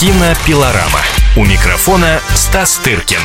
Кинопилорама. 0.00 1.00
У 1.36 1.44
микрофона 1.44 2.20
Стас 2.34 2.80
Тыркин. 2.82 3.20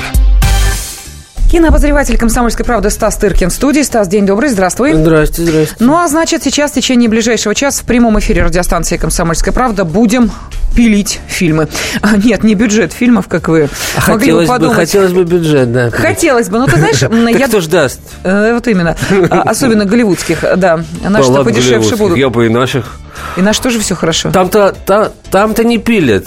Кинообозреватель 1.49 2.17
«Комсомольской 2.17 2.65
правды» 2.65 2.89
Стас 2.89 3.15
Тыркин 3.15 3.49
в 3.49 3.53
студии. 3.53 3.81
Стас, 3.81 4.09
день 4.09 4.25
добрый, 4.25 4.49
здравствуй. 4.49 4.91
Здрасте, 4.91 5.43
здрасте. 5.43 5.75
Ну, 5.79 5.95
а 5.95 6.05
значит, 6.09 6.43
сейчас 6.43 6.71
в 6.71 6.73
течение 6.73 7.07
ближайшего 7.07 7.55
часа 7.55 7.81
в 7.81 7.85
прямом 7.85 8.19
эфире 8.19 8.43
радиостанции 8.43 8.97
«Комсомольская 8.97 9.53
правда» 9.53 9.85
будем 9.85 10.31
пилить 10.75 11.21
фильмы. 11.29 11.69
А, 12.01 12.17
нет, 12.17 12.43
не 12.43 12.55
бюджет 12.55 12.91
фильмов, 12.91 13.29
как 13.29 13.47
вы 13.47 13.69
а 13.95 14.11
могли 14.11 14.25
хотелось 14.25 14.47
бы 14.49 14.53
подумать. 14.53 14.75
Бы, 14.75 14.81
хотелось 14.81 15.13
бы 15.13 15.23
бюджет, 15.23 15.71
да. 15.71 15.91
Хотелось 15.91 16.49
бы, 16.49 16.59
но 16.59 16.65
ты 16.65 16.75
знаешь... 16.75 17.01
Я... 17.39 17.47
кто 17.47 17.61
ж 17.61 17.67
даст? 17.67 18.01
Э, 18.25 18.53
Вот 18.53 18.67
именно. 18.67 18.97
А, 19.29 19.43
Особенно 19.43 19.85
голливудских, 19.85 20.43
да. 20.57 20.83
Наши-то 21.01 21.45
подешевше 21.45 21.95
будут. 21.95 22.17
Я 22.17 22.29
бы 22.29 22.47
и 22.47 22.49
наших. 22.49 22.99
И 23.37 23.41
наш 23.41 23.59
тоже 23.59 23.79
все 23.79 23.95
хорошо. 23.95 24.29
Там-то, 24.31 24.75
та- 24.85 25.13
там-то 25.31 25.63
не 25.63 25.77
пилят 25.77 26.25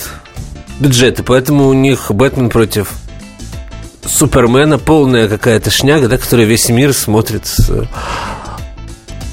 бюджеты, 0.80 1.22
поэтому 1.22 1.68
у 1.68 1.72
них 1.72 2.10
Бэтмен 2.10 2.50
против 2.50 2.90
Супермена 4.04 4.78
полная 4.78 5.28
какая-то 5.28 5.70
шняга, 5.70 6.08
да, 6.08 6.18
которая 6.18 6.46
весь 6.46 6.68
мир 6.68 6.92
смотрит 6.94 7.46
с 7.46 7.70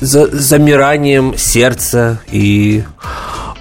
за- 0.01 0.27
замиранием 0.27 1.35
сердца 1.37 2.19
и 2.29 2.83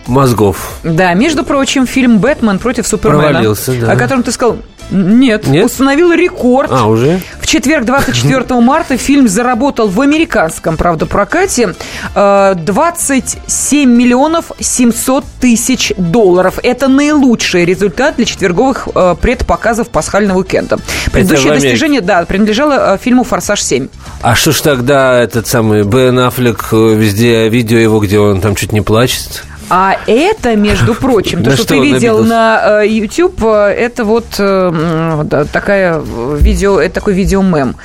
мозгов. 0.06 0.56
Да, 0.82 1.14
между 1.14 1.44
прочим, 1.44 1.86
фильм 1.86 2.18
«Бэтмен 2.18 2.58
против 2.58 2.86
Супермена», 2.86 3.28
Провалился, 3.28 3.72
да. 3.80 3.92
о 3.92 3.96
котором 3.96 4.22
ты 4.22 4.32
сказал, 4.32 4.58
нет, 4.94 5.46
Нет? 5.48 5.66
установил 5.66 6.12
рекорд. 6.12 6.70
А, 6.72 6.86
уже? 6.86 7.20
В 7.40 7.46
четверг, 7.46 7.84
24 7.84 8.60
марта, 8.60 8.96
фильм 8.96 9.28
заработал 9.28 9.88
в 9.88 10.00
американском, 10.00 10.76
правда, 10.76 11.06
прокате 11.06 11.74
э, 12.14 12.54
27 12.56 13.90
миллионов 13.90 14.52
700 14.60 15.24
тысяч 15.40 15.92
долларов. 15.96 16.58
Это 16.62 16.88
наилучший 16.88 17.64
результат 17.64 18.16
для 18.16 18.24
четверговых 18.24 18.88
э, 18.94 19.16
предпоказов 19.20 19.88
пасхального 19.88 20.38
уикенда. 20.38 20.78
Предыдущее 21.12 21.52
достижение, 21.54 22.00
да, 22.00 22.24
принадлежало 22.24 22.94
э, 22.94 22.98
фильму 22.98 23.24
«Форсаж 23.24 23.60
7». 23.60 23.90
А 24.22 24.34
что 24.36 24.52
ж 24.52 24.60
тогда 24.60 25.20
этот 25.20 25.48
самый 25.48 25.82
Бен 25.82 26.18
Аффлек 26.20 26.68
э, 26.72 26.94
везде 26.94 27.48
видео 27.48 27.78
его, 27.78 27.98
где 27.98 28.20
он 28.20 28.40
там 28.40 28.54
чуть 28.54 28.72
не 28.72 28.80
плачет? 28.80 29.44
А 29.70 29.96
это, 30.06 30.56
между 30.56 30.94
прочим, 31.04 31.42
то, 31.42 31.56
что 31.56 31.66
ты 31.66 31.80
видел 31.80 32.24
на 32.24 32.82
э, 32.82 32.88
YouTube, 32.88 33.42
э, 33.42 33.74
это 33.78 34.04
вот 34.04 34.26
э, 34.38 35.24
такая 35.52 36.00
видео, 36.00 36.80
это 36.80 36.94
такой 36.94 37.14
видеомем. 37.14 37.76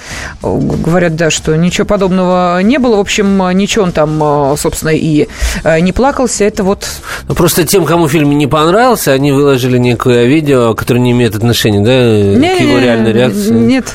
Говорят, 0.41 1.16
да, 1.16 1.30
что 1.30 1.55
ничего 1.55 1.86
подобного 1.86 2.61
не 2.61 2.77
было. 2.77 2.97
В 2.97 2.99
общем, 2.99 3.58
ничего 3.58 3.86
он 3.86 3.91
там, 3.91 4.58
собственно, 4.58 4.91
и 4.94 5.27
не 5.81 5.91
плакался. 5.91 6.44
Это 6.44 6.63
вот... 6.63 6.86
Ну, 7.27 7.36
просто 7.36 7.66
тем, 7.66 7.86
кому 7.86 8.08
фильм 8.08 8.38
не 8.38 8.47
понравился, 8.47 9.11
они 9.11 9.31
выложили 9.31 9.77
некое 9.77 10.25
видео, 10.25 10.73
которое 10.73 10.99
не 10.99 11.11
имеет 11.11 11.36
отношения, 11.36 11.80
да, 11.80 12.58
к 12.58 12.61
его 12.61 12.80
реальной 12.80 13.14
реакции. 13.14 13.52
Нет. 13.52 13.93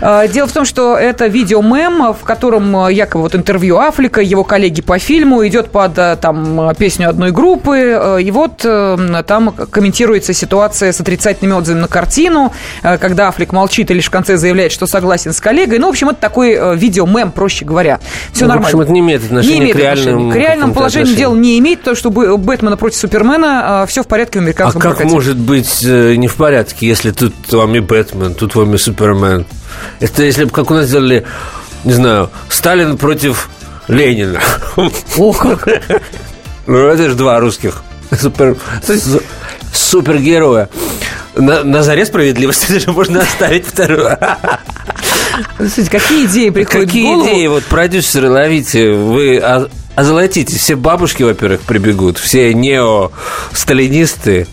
Э, 0.00 0.26
Дело 0.28 0.46
в 0.48 0.52
том, 0.52 0.64
что 0.64 0.96
это 0.96 1.26
видеомем, 1.26 2.12
в 2.12 2.24
котором 2.24 2.88
якобы 2.88 3.22
вот 3.22 3.34
интервью 3.34 3.78
Афлика, 3.78 4.20
его 4.20 4.44
коллеги 4.44 4.82
по 4.82 4.98
фильму, 4.98 5.46
идет 5.46 5.70
под 5.70 5.94
там 6.20 6.74
песню 6.78 7.08
одной 7.08 7.30
группы, 7.36 7.76
э, 7.78 8.22
и 8.22 8.30
вот 8.30 8.62
э, 8.64 9.22
там 9.26 9.52
комментируется 9.52 10.32
ситуация 10.32 10.90
с 10.92 11.00
отрицательными 11.00 11.54
отзывами 11.56 11.82
на 11.82 11.88
картину, 11.88 12.52
э, 12.82 12.96
когда 12.98 13.28
Афлик 13.28 13.52
молчит 13.52 13.90
и 13.90 13.94
лишь 13.94 14.06
в 14.06 14.10
конце 14.10 14.36
заявляет, 14.38 14.72
что 14.72 14.86
согласен 14.86 15.32
с 15.32 15.40
коллегой. 15.40 15.78
Ну, 15.78 15.86
в 15.86 15.90
общем, 15.90 16.08
это 16.08 16.20
такой 16.20 16.76
видеомем, 16.76 17.30
проще 17.30 17.64
говоря. 17.64 18.00
Все 18.32 18.46
Ну, 18.46 18.52
в 18.52 18.54
нормально. 18.54 18.66
общем, 18.68 18.80
это 18.80 18.92
не 18.92 19.00
имеет 19.00 19.24
отношения 19.24 19.54
Не 19.54 19.60
имеет 19.60 19.76
к 19.76 19.80
отношения. 19.80 20.32
К 20.32 20.36
реальному 20.36 20.74
положению 20.74 21.14
дела 21.14 21.34
не 21.34 21.58
имеет, 21.58 21.82
то, 21.82 21.94
что 21.94 22.10
Б- 22.10 22.36
Бэтмена 22.38 22.76
против 22.76 22.96
Супермена 22.96 23.84
все 23.86 24.02
в 24.02 24.06
порядке 24.08 24.38
в 24.38 24.42
А 24.42 24.44
американском 24.44 24.80
как 24.80 24.96
прокате. 24.96 25.14
может 25.14 25.36
быть 25.36 25.82
не 25.82 26.26
в 26.28 26.34
порядке, 26.36 26.86
если 26.88 27.10
тут 27.10 27.34
вами 27.52 27.80
Бэтмен, 27.80 28.34
тут 28.34 28.54
вами 28.54 28.76
Супермен? 28.78 29.44
Это 30.00 30.22
если 30.22 30.44
бы, 30.44 30.50
как 30.50 30.70
у 30.70 30.74
нас 30.74 30.86
сделали, 30.86 31.24
не 31.84 31.92
знаю, 31.92 32.30
Сталин 32.48 32.96
против 32.96 33.50
Ленина. 33.88 34.40
О, 35.18 35.32
как. 35.32 35.68
Ну, 36.66 36.78
это 36.78 37.08
же 37.10 37.14
два 37.14 37.38
русских 37.40 37.82
супер, 38.18 38.56
су- 38.82 39.22
супергероя. 39.72 40.68
На, 41.34 41.62
на 41.64 41.82
заре 41.82 42.06
справедливости 42.06 42.72
даже 42.72 42.92
можно 42.92 43.20
оставить 43.20 43.66
вторую. 43.66 44.16
Слушайте, 45.58 45.90
какие 45.90 46.26
идеи 46.26 46.50
приходят 46.50 46.84
в 46.84 46.86
Какие 46.86 47.04
голову? 47.04 47.26
идеи, 47.28 47.46
вот 47.48 47.64
продюсеры, 47.64 48.30
ловите, 48.30 48.92
вы 48.92 49.36
озолотите. 49.96 50.56
Все 50.56 50.76
бабушки, 50.76 51.22
во-первых, 51.22 51.62
прибегут, 51.62 52.18
все 52.18 52.52
нео-сталинисты, 52.54 54.46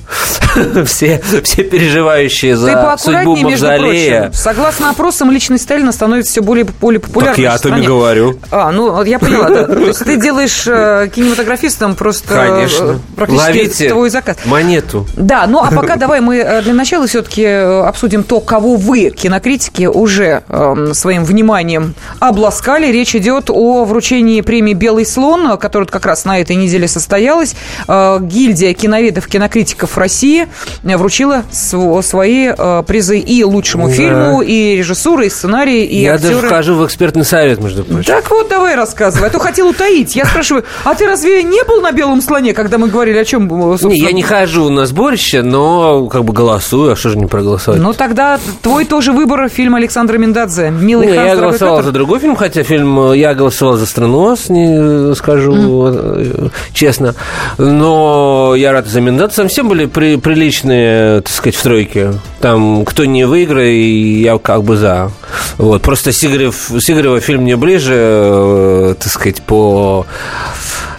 все, 0.85 1.21
все 1.43 1.63
переживающие 1.63 2.55
за 2.55 2.95
судьбу 2.97 3.35
мавзолея. 3.35 4.21
прочим. 4.23 4.33
Согласно 4.33 4.89
опросам, 4.89 5.31
личность 5.31 5.63
Сталина 5.63 5.91
становится 5.91 6.31
все 6.31 6.41
более, 6.41 6.65
более 6.65 6.99
популярной. 6.99 7.35
Так 7.35 7.43
я 7.43 7.53
о 7.53 7.59
том 7.59 7.77
и 7.77 7.85
говорю. 7.85 8.39
А, 8.51 8.71
ну, 8.71 8.91
вот 8.91 9.05
я 9.05 9.19
поняла, 9.19 9.49
да. 9.49 9.65
То 9.65 9.79
есть 9.79 10.03
ты 10.03 10.17
делаешь 10.17 10.63
э, 10.65 11.09
кинематографистом 11.13 11.95
просто 11.95 12.33
э, 12.33 12.47
Конечно. 12.47 12.99
практически 13.15 13.47
Ловите 13.47 13.89
твой 13.89 14.09
заказ. 14.09 14.37
монету. 14.45 15.05
Да, 15.15 15.45
ну 15.47 15.59
а 15.59 15.71
пока 15.71 15.95
давай 15.97 16.21
мы 16.21 16.37
э, 16.37 16.61
для 16.61 16.73
начала 16.73 17.05
все-таки 17.07 17.45
обсудим 17.45 18.23
то, 18.23 18.39
кого 18.39 18.75
вы, 18.77 19.09
кинокритики, 19.09 19.85
уже 19.85 20.43
эм, 20.47 20.93
своим 20.93 21.25
вниманием 21.25 21.95
обласкали. 22.19 22.87
Речь 22.91 23.15
идет 23.15 23.49
о 23.49 23.83
вручении 23.85 24.39
премии 24.41 24.73
«Белый 24.73 25.05
слон», 25.05 25.32
которая 25.59 25.87
как 25.87 26.05
раз 26.05 26.25
на 26.25 26.39
этой 26.39 26.55
неделе 26.55 26.87
состоялась. 26.87 27.55
Э, 27.87 28.17
Гильдия 28.21 28.73
киноведов, 28.73 29.27
кинокритиков 29.27 29.97
России 29.97 30.47
э, 30.83 30.97
вручила 30.97 31.43
св- 31.51 32.05
свои 32.05 32.49
э, 32.55 32.83
призы 32.85 33.19
и 33.19 33.43
лучшему 33.43 33.87
Да. 33.87 33.93
фильму, 33.93 34.41
и 34.41 34.77
режиссура, 34.77 35.25
и 35.25 35.29
сценарий, 35.29 35.83
и 35.85 36.01
я 36.01 36.15
актеры. 36.15 36.35
даже 36.35 36.47
вхожу 36.47 36.75
в 36.75 36.85
экспертный 36.85 37.25
совет, 37.25 37.59
между 37.61 37.83
прочим. 37.83 38.05
Так 38.13 38.29
вот, 38.31 38.47
давай 38.49 38.75
рассказывай. 38.75 39.27
А 39.27 39.31
то 39.31 39.39
хотел 39.39 39.69
утаить. 39.69 40.15
Я 40.15 40.25
спрашиваю, 40.25 40.63
а 40.83 40.95
ты 40.95 41.05
разве 41.07 41.43
не 41.43 41.63
был 41.63 41.81
на 41.81 41.91
белом 41.91 42.21
слоне, 42.21 42.53
когда 42.53 42.77
мы 42.77 42.87
говорили 42.87 43.17
о 43.17 43.25
чем? 43.25 43.47
Не, 43.47 43.97
я 43.99 44.11
не 44.11 44.23
хожу 44.23 44.69
на 44.69 44.85
сборище, 44.85 45.41
но 45.41 46.07
как 46.07 46.23
бы 46.25 46.33
голосую, 46.33 46.91
а 46.91 46.95
что 46.95 47.09
же 47.09 47.17
не 47.17 47.25
проголосовать? 47.25 47.79
Ну, 47.81 47.93
тогда 47.93 48.39
твой 48.61 48.85
тоже 48.85 49.11
выбор 49.11 49.49
фильм 49.49 49.75
Александра 49.75 50.17
Миндадзе. 50.17 50.69
«Милый 50.71 51.07
Не, 51.07 51.13
Ханс, 51.15 51.27
я 51.29 51.35
голосовал 51.35 51.75
Петр». 51.77 51.85
за 51.87 51.91
другой 51.91 52.19
фильм, 52.19 52.35
хотя 52.35 52.63
фильм 52.63 53.11
э, 53.11 53.17
я 53.17 53.33
голосовал 53.33 53.77
за 53.77 53.85
«Странос», 53.85 54.49
не 54.49 55.11
э, 55.11 55.13
скажу 55.23 55.87
э, 55.87 56.49
честно. 56.73 57.15
Но 57.57 58.55
я 58.57 58.73
рад 58.73 58.87
за 58.87 58.99
Миндат. 58.99 59.31
Все 59.33 59.63
были 59.63 59.85
при- 59.85 60.17
приличные, 60.17 61.21
так 61.21 61.33
сказать, 61.33 61.55
в 61.55 61.63
тройке. 61.63 62.13
Там 62.41 62.83
кто 62.85 63.05
не 63.05 63.23
выиграет, 63.25 64.21
я 64.21 64.37
как 64.37 64.63
бы 64.63 64.75
за. 64.75 65.11
Вот. 65.57 65.81
Просто 65.81 66.11
Сигарев, 66.11 66.69
Сигарева 66.79 67.21
фильм 67.21 67.43
мне 67.43 67.55
ближе, 67.55 67.93
э, 67.95 68.95
так 68.99 69.11
сказать, 69.11 69.41
по 69.41 70.05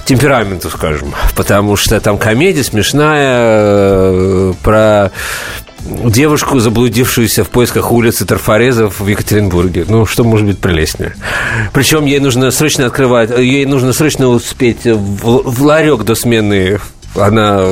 темпераменту, 0.06 0.70
скажем. 0.70 1.14
Потому 1.36 1.76
что 1.76 2.00
там 2.00 2.16
комедия 2.16 2.64
смешная 2.64 3.36
э, 3.36 4.52
про 4.62 5.10
девушку, 5.84 6.60
заблудившуюся 6.60 7.44
в 7.44 7.50
поисках 7.50 7.92
улицы 7.92 8.24
Тарфорезов 8.24 9.00
в 9.00 9.06
Екатеринбурге. 9.06 9.84
Ну, 9.88 10.06
что 10.06 10.24
может 10.24 10.46
быть 10.46 10.58
прелестнее? 10.58 11.14
Причем 11.72 12.06
ей 12.06 12.20
нужно 12.20 12.50
срочно 12.50 12.86
открывать, 12.86 13.30
ей 13.38 13.66
нужно 13.66 13.92
срочно 13.92 14.28
успеть 14.28 14.84
в, 14.84 15.50
в 15.50 15.62
ларек 15.62 16.04
до 16.04 16.14
смены. 16.14 16.80
Она 17.14 17.66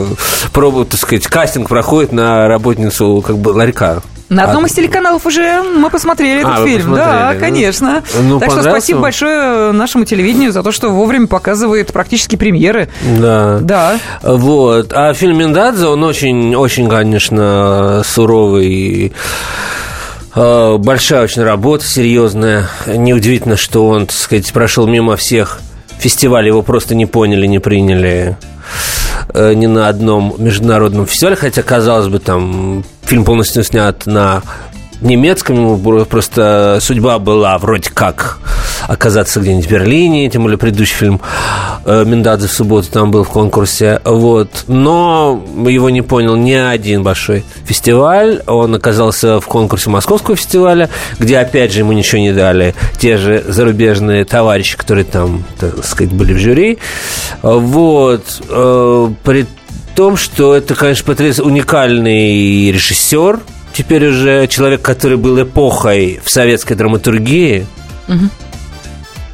пробует, 0.53 0.91
так 0.91 1.01
сказать, 1.01 1.27
кастинг 1.27 1.69
проходит 1.69 2.13
на 2.13 2.47
работницу 2.47 3.23
как 3.27 3.39
бы 3.39 3.51
ларька. 3.51 4.03
На 4.33 4.45
одном 4.45 4.65
А- 4.65 4.67
из 4.67 4.73
телеканалов 4.73 5.27
уже 5.27 5.63
мы 5.63 5.91
посмотрели 5.91 6.41
этот 6.41 6.53
А, 6.61 6.65
фильм. 6.65 6.91
посмотрели, 6.91 7.07
да, 7.07 7.35
конечно. 7.39 8.03
Ну, 8.23 8.41
так 8.41 8.51
что 8.51 8.63
спасибо 8.63 8.97
вам? 8.97 9.03
большое 9.03 9.73
нашему 9.73 10.05
телевидению 10.05 10.53
за 10.53 10.63
то, 10.63 10.73
что 10.73 10.89
вовремя 10.89 11.27
показывает 11.27 11.93
практически 11.93 12.37
премьеры. 12.37 12.89
Да. 13.21 13.59
Да. 13.61 13.99
Вот. 14.23 14.93
А 14.95 15.13
фильм 15.15 15.39
Мендадзе, 15.39 15.87
он 15.87 16.03
очень, 16.05 16.55
очень, 16.55 16.89
конечно, 16.89 18.03
суровый. 18.05 19.13
Э, 20.35 20.77
Большая 20.79 21.23
очень 21.25 21.43
работа, 21.43 21.85
серьезная. 21.85 22.69
Неудивительно, 22.87 23.57
что 23.57 23.87
он, 23.87 24.07
так 24.07 24.17
сказать, 24.17 24.51
прошел 24.53 24.87
мимо 24.87 25.17
всех 25.17 25.61
фестивалей, 25.99 26.49
его 26.49 26.63
просто 26.63 26.95
не 26.95 27.05
поняли, 27.07 27.47
не 27.47 27.59
приняли 27.59 28.37
э, 29.35 29.53
ни 29.55 29.67
на 29.67 29.89
одном 29.89 30.35
международном 30.39 31.07
фестивале, 31.07 31.37
хотя, 31.37 31.63
казалось 31.63 32.09
бы, 32.09 32.19
там 32.19 32.83
фильм 33.13 33.27
полностью 33.27 33.63
снят 33.63 34.07
на 34.07 34.41
немецком, 35.03 35.79
просто 36.07 36.79
судьба 36.81 37.19
была 37.19 37.59
вроде 37.59 37.91
как 37.91 38.39
оказаться 38.89 39.39
где-нибудь 39.39 39.67
в 39.67 39.71
Берлине, 39.71 40.31
тем 40.31 40.45
более 40.45 40.57
предыдущий 40.57 40.95
фильм 40.95 41.21
э, 41.85 42.07
Миндадзе 42.07 42.49
в 42.49 42.53
субботу 42.53 42.91
там 42.91 43.11
был 43.11 43.25
в 43.25 43.29
конкурсе, 43.29 44.01
вот. 44.07 44.65
Но 44.67 45.45
его 45.67 45.91
не 45.91 46.01
понял 46.01 46.37
ни 46.37 46.53
один 46.53 47.03
большой 47.03 47.45
фестиваль, 47.67 48.41
он 48.47 48.75
оказался 48.77 49.43
в 49.43 49.47
конкурсе 49.47 49.91
Московского 49.91 50.35
фестиваля, 50.35 50.89
где 51.19 51.37
опять 51.37 51.71
же 51.71 51.81
ему 51.81 51.93
ничего 51.93 52.23
не 52.23 52.33
дали 52.33 52.75
те 52.99 53.19
же 53.19 53.45
зарубежные 53.47 54.25
товарищи, 54.25 54.79
которые 54.79 55.05
там, 55.05 55.45
так 55.61 55.85
сказать, 55.85 56.15
были 56.15 56.33
в 56.33 56.39
жюри, 56.39 56.79
вот. 57.43 58.41
Э, 58.49 59.09
при 59.23 59.47
том, 59.95 60.17
что 60.17 60.55
это, 60.55 60.75
конечно, 60.75 61.05
потрясающий 61.05 61.43
уникальный 61.43 62.71
режиссер, 62.73 63.41
теперь 63.73 64.09
уже 64.09 64.47
человек, 64.49 64.83
который 64.83 65.17
был 65.17 65.43
эпохой 65.43 66.21
в 66.25 66.31
советской 66.31 66.75
драматургии, 66.75 67.67
угу. 68.09 68.29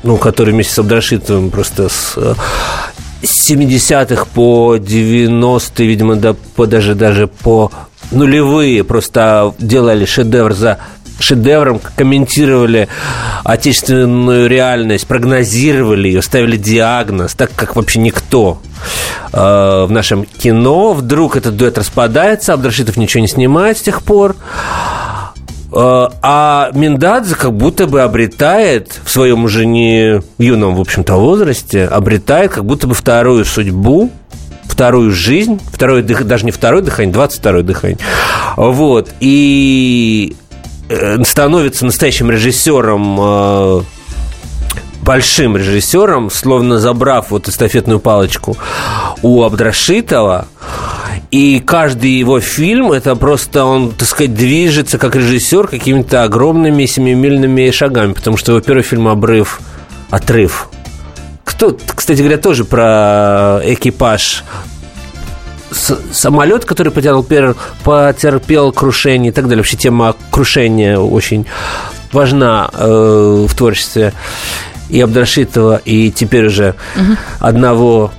ну, 0.02 0.16
который 0.16 0.52
вместе 0.52 0.74
с 0.74 0.78
Абдрашитовым 0.78 1.50
просто 1.50 1.88
с 1.88 2.16
70-х 3.22 4.26
по 4.34 4.76
90-е, 4.76 5.86
видимо, 5.86 6.16
да, 6.16 6.34
по, 6.54 6.66
даже, 6.66 6.94
даже 6.94 7.26
по 7.26 7.70
нулевые 8.10 8.84
просто 8.84 9.54
делали 9.58 10.04
шедевр 10.04 10.54
за 10.54 10.78
шедевром, 11.18 11.80
комментировали 11.96 12.88
отечественную 13.44 14.48
реальность, 14.48 15.06
прогнозировали 15.06 16.08
ее, 16.08 16.22
ставили 16.22 16.56
диагноз, 16.56 17.34
так 17.34 17.50
как 17.54 17.76
вообще 17.76 18.00
никто 18.00 18.60
э, 19.32 19.38
в 19.86 19.90
нашем 19.90 20.24
кино. 20.24 20.92
Вдруг 20.92 21.36
этот 21.36 21.56
дуэт 21.56 21.78
распадается, 21.78 22.52
Абдрашитов 22.52 22.96
ничего 22.96 23.20
не 23.20 23.28
снимает 23.28 23.78
с 23.78 23.82
тех 23.82 24.02
пор. 24.02 24.36
Э, 25.72 26.08
а 26.22 26.70
Миндадзе 26.72 27.34
как 27.34 27.52
будто 27.52 27.86
бы 27.86 28.02
обретает 28.02 29.00
в 29.04 29.10
своем 29.10 29.44
уже 29.44 29.66
не 29.66 30.20
юном, 30.38 30.76
в 30.76 30.80
общем-то, 30.80 31.14
возрасте, 31.14 31.84
обретает 31.84 32.52
как 32.52 32.64
будто 32.64 32.86
бы 32.86 32.94
вторую 32.94 33.44
судьбу, 33.44 34.10
вторую 34.64 35.10
жизнь, 35.10 35.60
второе 35.72 36.02
дых, 36.02 36.26
даже 36.26 36.44
не 36.44 36.52
второе 36.52 36.82
дыхание, 36.82 37.12
22 37.12 37.62
дыхание. 37.62 37.98
Вот. 38.56 39.10
И 39.20 40.36
становится 41.24 41.84
настоящим 41.84 42.30
режиссером 42.30 43.18
э, 43.20 43.82
большим 45.02 45.56
режиссером, 45.56 46.30
словно 46.30 46.78
забрав 46.78 47.30
вот 47.30 47.48
эстафетную 47.48 48.00
палочку 48.00 48.56
у 49.22 49.42
Абдрашитова. 49.42 50.46
И 51.30 51.60
каждый 51.60 52.10
его 52.10 52.40
фильм, 52.40 52.92
это 52.92 53.14
просто 53.16 53.64
он, 53.64 53.92
так 53.92 54.08
сказать, 54.08 54.34
движется 54.34 54.98
как 54.98 55.14
режиссер 55.14 55.68
какими-то 55.68 56.24
огромными 56.24 56.86
семимильными 56.86 57.70
шагами, 57.70 58.12
потому 58.12 58.36
что 58.36 58.52
его 58.52 58.60
первый 58.60 58.82
фильм 58.82 59.08
«Обрыв», 59.08 59.60
«Отрыв», 60.10 60.68
кто, 61.44 61.76
кстати 61.94 62.20
говоря, 62.20 62.38
тоже 62.38 62.64
про 62.64 63.60
экипаж 63.64 64.44
самолет, 65.70 66.64
который 66.64 66.92
потерял, 66.92 67.22
потерпел 67.84 68.72
крушение 68.72 69.30
и 69.30 69.34
так 69.34 69.44
далее. 69.44 69.58
Вообще 69.58 69.76
тема 69.76 70.16
крушения 70.30 70.98
очень 70.98 71.46
важна 72.12 72.70
э, 72.72 73.46
в 73.48 73.54
творчестве 73.54 74.12
и 74.88 75.00
Абдрашитова, 75.00 75.82
и 75.84 76.10
теперь 76.10 76.46
уже 76.46 76.74
угу. 76.96 77.16
одного 77.40 78.12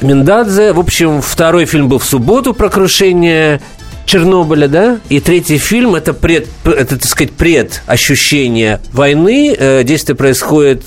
Миндадзе. 0.00 0.72
В 0.72 0.80
общем, 0.80 1.20
второй 1.20 1.66
фильм 1.66 1.88
был 1.88 1.98
в 1.98 2.04
субботу 2.04 2.54
про 2.54 2.68
крушение 2.68 3.60
Чернобыля, 4.06 4.68
да, 4.68 5.00
и 5.08 5.18
третий 5.18 5.56
фильм 5.56 5.94
это 5.94 6.12
пред, 6.12 6.46
это, 6.64 6.98
так 6.98 7.06
сказать, 7.06 7.32
пред 7.32 7.82
ощущение 7.86 8.80
войны. 8.92 9.54
Э, 9.58 9.82
действие 9.82 10.14
происходит 10.14 10.82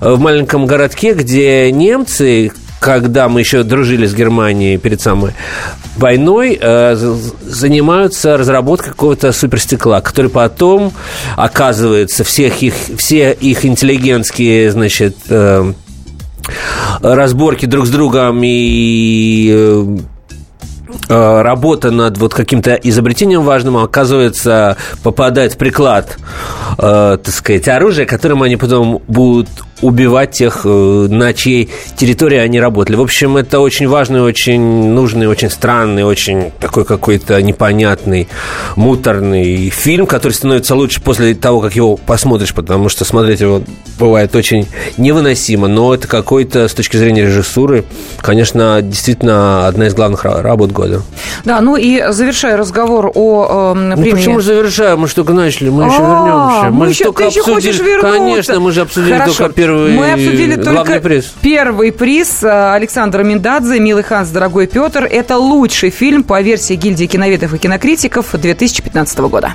э, 0.00 0.12
в 0.12 0.20
маленьком 0.20 0.66
городке, 0.66 1.14
где 1.14 1.72
немцы, 1.72 2.52
когда 2.80 3.28
мы 3.28 3.40
еще 3.40 3.62
дружили 3.62 4.06
с 4.06 4.14
Германией 4.14 4.78
перед 4.78 5.00
самой 5.00 5.32
войной, 5.96 6.58
э, 6.60 6.96
занимаются 7.42 8.36
разработкой 8.36 8.92
какого-то 8.92 9.32
суперстекла, 9.32 10.00
который 10.00 10.30
потом, 10.30 10.92
оказывается, 11.36 12.24
всех 12.24 12.62
их, 12.62 12.74
все 12.96 13.32
их 13.32 13.66
интеллигентские, 13.66 14.72
значит, 14.72 15.16
э, 15.28 15.72
разборки 17.02 17.66
друг 17.66 17.86
с 17.86 17.90
другом 17.90 18.40
и 18.42 19.98
э, 21.08 21.42
работа 21.42 21.90
над 21.90 22.16
вот 22.16 22.32
каким-то 22.32 22.74
изобретением 22.74 23.42
важным, 23.42 23.76
оказывается, 23.76 24.78
попадает 25.02 25.52
в 25.52 25.56
приклад, 25.58 26.16
э, 26.78 27.18
так 27.22 27.34
сказать, 27.34 27.68
оружия, 27.68 28.06
которым 28.06 28.42
они 28.42 28.56
потом 28.56 29.02
будут 29.06 29.48
убивать 29.82 30.32
тех, 30.32 30.62
э, 30.64 30.68
на 31.10 31.32
чьей 31.32 31.70
территории 31.96 32.38
они 32.38 32.60
работали. 32.60 32.96
В 32.96 33.00
общем, 33.00 33.36
это 33.36 33.60
очень 33.60 33.88
важный, 33.88 34.22
очень 34.22 34.60
нужный, 34.60 35.26
очень 35.26 35.50
странный, 35.50 36.04
очень 36.04 36.50
такой 36.60 36.84
какой-то 36.84 37.40
непонятный, 37.42 38.28
муторный 38.76 39.70
фильм, 39.70 40.06
который 40.06 40.32
становится 40.32 40.74
лучше 40.74 41.00
после 41.00 41.34
того, 41.34 41.60
как 41.60 41.76
его 41.76 41.96
посмотришь, 41.96 42.54
потому 42.54 42.88
что 42.88 43.04
смотреть 43.04 43.40
его 43.40 43.62
бывает 43.98 44.34
очень 44.34 44.66
невыносимо, 44.96 45.68
но 45.68 45.94
это 45.94 46.08
какой-то, 46.08 46.68
с 46.68 46.74
точки 46.74 46.96
зрения 46.96 47.22
режиссуры, 47.22 47.84
конечно, 48.20 48.80
действительно 48.82 49.66
одна 49.66 49.86
из 49.86 49.94
главных 49.94 50.24
работ 50.24 50.72
года. 50.72 51.02
Да, 51.44 51.60
ну 51.60 51.76
и 51.76 52.02
завершая 52.10 52.56
разговор 52.56 53.12
о 53.14 53.74
э, 53.74 53.94
премии... 53.94 54.10
Ну 54.10 54.16
почему 54.16 54.40
завершаем? 54.40 55.00
Мы 55.00 55.08
же 55.08 55.14
только 55.14 55.32
начали, 55.32 55.68
мы 55.68 55.84
еще 55.84 55.98
а, 55.98 56.62
вернемся. 56.62 56.70
Мы, 56.70 56.88
еще, 56.88 57.04
только 57.04 57.22
ты 57.22 57.38
обсудили... 57.38 57.72
еще 57.72 57.74
хочешь 57.74 58.00
Конечно, 58.00 58.60
мы 58.60 58.72
же 58.72 58.80
обсудили 58.80 59.22
только 59.24 59.48
первый 59.50 59.69
Мы 59.70 60.12
обсудили 60.12 60.56
только 60.56 61.00
приз. 61.00 61.34
первый 61.42 61.92
приз 61.92 62.42
э, 62.42 62.74
Александра 62.74 63.22
Миндадзе, 63.22 63.78
«Милый 63.80 64.02
Ханс, 64.02 64.30
дорогой 64.30 64.66
Петр». 64.66 65.04
Это 65.04 65.36
лучший 65.36 65.90
фильм 65.90 66.22
по 66.22 66.40
версии 66.40 66.74
гильдии 66.74 67.06
киноведов 67.06 67.54
и 67.54 67.58
кинокритиков 67.58 68.28
2015 68.32 69.18
года. 69.20 69.54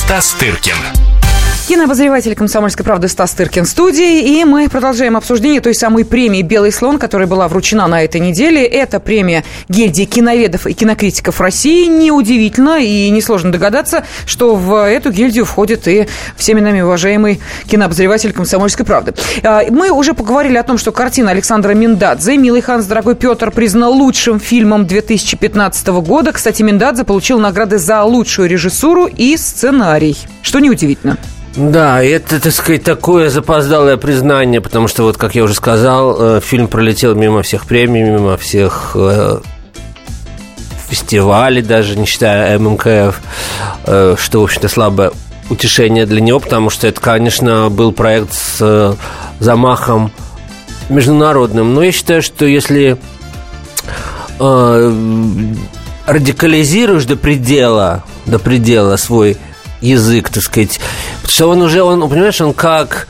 Стас 0.11 0.33
Тыркин. 0.33 1.10
Кинообозреватель 1.71 2.35
«Комсомольской 2.35 2.83
правды» 2.83 3.07
Стас 3.07 3.31
Тыркин 3.31 3.63
в 3.63 3.69
студии. 3.69 4.41
И 4.41 4.43
мы 4.43 4.67
продолжаем 4.67 5.15
обсуждение 5.15 5.61
той 5.61 5.73
самой 5.73 6.03
премии 6.03 6.41
«Белый 6.41 6.69
слон», 6.69 6.99
которая 6.99 7.29
была 7.29 7.47
вручена 7.47 7.87
на 7.87 8.03
этой 8.03 8.19
неделе. 8.19 8.65
Это 8.65 8.99
премия 8.99 9.45
гильдии 9.69 10.03
киноведов 10.03 10.67
и 10.67 10.73
кинокритиков 10.73 11.39
России. 11.39 11.85
Неудивительно 11.85 12.81
и 12.81 13.09
несложно 13.09 13.53
догадаться, 13.53 14.03
что 14.25 14.55
в 14.55 14.85
эту 14.85 15.11
гильдию 15.11 15.45
входит 15.45 15.87
и 15.87 16.09
всеми 16.35 16.59
нами 16.59 16.81
уважаемый 16.81 17.39
кинообозреватель 17.69 18.33
«Комсомольской 18.33 18.85
правды». 18.85 19.13
А, 19.41 19.63
мы 19.69 19.91
уже 19.91 20.13
поговорили 20.13 20.57
о 20.57 20.63
том, 20.63 20.77
что 20.77 20.91
картина 20.91 21.31
Александра 21.31 21.73
Миндадзе 21.73 22.35
«Милый 22.35 22.59
Ханс, 22.59 22.85
дорогой 22.85 23.15
Петр» 23.15 23.49
признана 23.49 23.87
лучшим 23.87 24.41
фильмом 24.41 24.87
2015 24.87 25.87
года. 25.87 26.33
Кстати, 26.33 26.63
Миндадзе 26.63 27.05
получил 27.05 27.39
награды 27.39 27.77
за 27.77 28.03
лучшую 28.03 28.49
режиссуру 28.49 29.05
и 29.05 29.37
сценарий, 29.37 30.17
что 30.41 30.59
неудивительно. 30.59 31.17
Да, 31.55 32.01
это, 32.01 32.39
так 32.39 32.53
сказать, 32.53 32.83
такое 32.83 33.29
запоздалое 33.29 33.97
признание, 33.97 34.61
потому 34.61 34.87
что, 34.87 35.03
вот, 35.03 35.17
как 35.17 35.35
я 35.35 35.43
уже 35.43 35.53
сказал, 35.53 36.37
э, 36.37 36.41
фильм 36.41 36.69
пролетел 36.69 37.13
мимо 37.13 37.41
всех 37.41 37.65
премий, 37.65 38.03
мимо 38.03 38.37
всех 38.37 38.91
э, 38.95 39.41
фестивалей, 40.87 41.61
даже 41.61 41.97
не 41.97 42.05
считая 42.05 42.57
ММКФ, 42.57 43.19
э, 43.85 44.15
что, 44.17 44.39
в 44.39 44.43
общем-то, 44.45 44.69
слабое 44.69 45.11
утешение 45.49 46.05
для 46.05 46.21
него, 46.21 46.39
потому 46.39 46.69
что 46.69 46.87
это, 46.87 47.01
конечно, 47.01 47.69
был 47.69 47.91
проект 47.91 48.33
с 48.33 48.97
замахом 49.41 50.13
международным. 50.87 51.73
Но 51.73 51.83
я 51.83 51.91
считаю, 51.91 52.21
что 52.21 52.45
если 52.45 52.97
радикализируешь 56.07 57.05
до 57.05 57.17
предела, 57.17 58.03
до 58.25 58.39
предела 58.39 58.95
свой 58.95 59.37
язык, 59.81 60.29
так 60.29 60.43
сказать. 60.43 60.79
Потому 61.21 61.33
что 61.33 61.49
он 61.49 61.61
уже, 61.61 61.83
он, 61.83 62.09
понимаешь, 62.09 62.39
он 62.41 62.53
как 62.53 63.07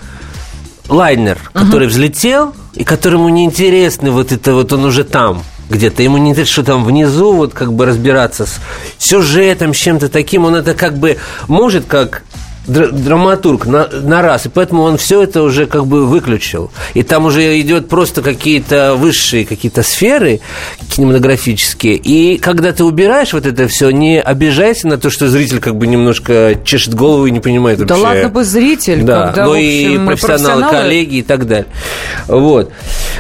лайнер, 0.90 1.38
который 1.54 1.88
uh-huh. 1.88 1.92
взлетел, 1.92 2.54
и 2.74 2.84
которому 2.84 3.30
неинтересно 3.30 4.12
вот 4.12 4.32
это 4.32 4.54
вот 4.54 4.74
он 4.74 4.86
уже 4.86 5.04
там 5.04 5.44
где-то. 5.70 6.04
Ему 6.04 6.18
не 6.18 6.32
интересно, 6.32 6.54
что 6.54 6.64
там 6.64 6.84
внизу, 6.84 7.34
вот 7.34 7.54
как 7.54 7.74
бы 7.74 7.86
разбираться 7.86 8.46
с 8.46 8.60
сюжетом, 8.98 9.74
с 9.74 9.78
чем-то 9.78 10.10
таким. 10.10 10.46
Он 10.46 10.56
это 10.56 10.74
как 10.74 10.98
бы 10.98 11.18
может 11.48 11.86
как 11.86 12.24
драматург 12.68 13.66
на, 13.66 13.88
на 13.88 14.22
раз, 14.22 14.46
и 14.46 14.50
поэтому 14.50 14.84
он 14.84 14.98
все 14.98 15.24
это 15.24 15.42
уже 15.42 15.66
как 15.66 15.88
бы 15.88 16.06
выключил. 16.06 16.72
И 16.94 17.04
там 17.04 17.26
уже 17.26 17.60
идет 17.60 17.90
просто 17.90 18.22
какие-то 18.22 18.96
высшие 18.96 19.46
какие-то 19.46 19.84
сферы 19.84 20.42
кинематографические. 20.90 21.96
И 21.96 22.38
когда 22.38 22.72
ты 22.72 22.84
убираешь 22.84 23.34
вот 23.34 23.46
это 23.46 23.68
все, 23.68 23.90
не 23.90 24.22
обижайся 24.22 24.88
на 24.88 24.98
то, 24.98 25.10
что 25.10 25.28
зритель 25.28 25.60
как 25.60 25.76
бы 25.76 25.88
немножко 25.88 26.60
чешет 26.64 26.94
голову 26.94 27.26
и 27.26 27.32
не 27.32 27.40
понимает 27.40 27.80
вообще. 27.80 27.96
Да 27.96 28.02
ладно 28.02 28.30
бы 28.30 28.44
зритель, 28.44 29.04
да, 29.04 29.28
когда, 29.28 29.46
ну 29.46 29.52
общем, 29.52 29.64
и 29.64 30.06
профессионалы, 30.06 30.16
профессионалы... 30.16 30.72
коллеги 30.72 31.16
и 31.16 31.24
так 31.24 31.48
далее. 31.48 31.68
Вот. 32.28 32.72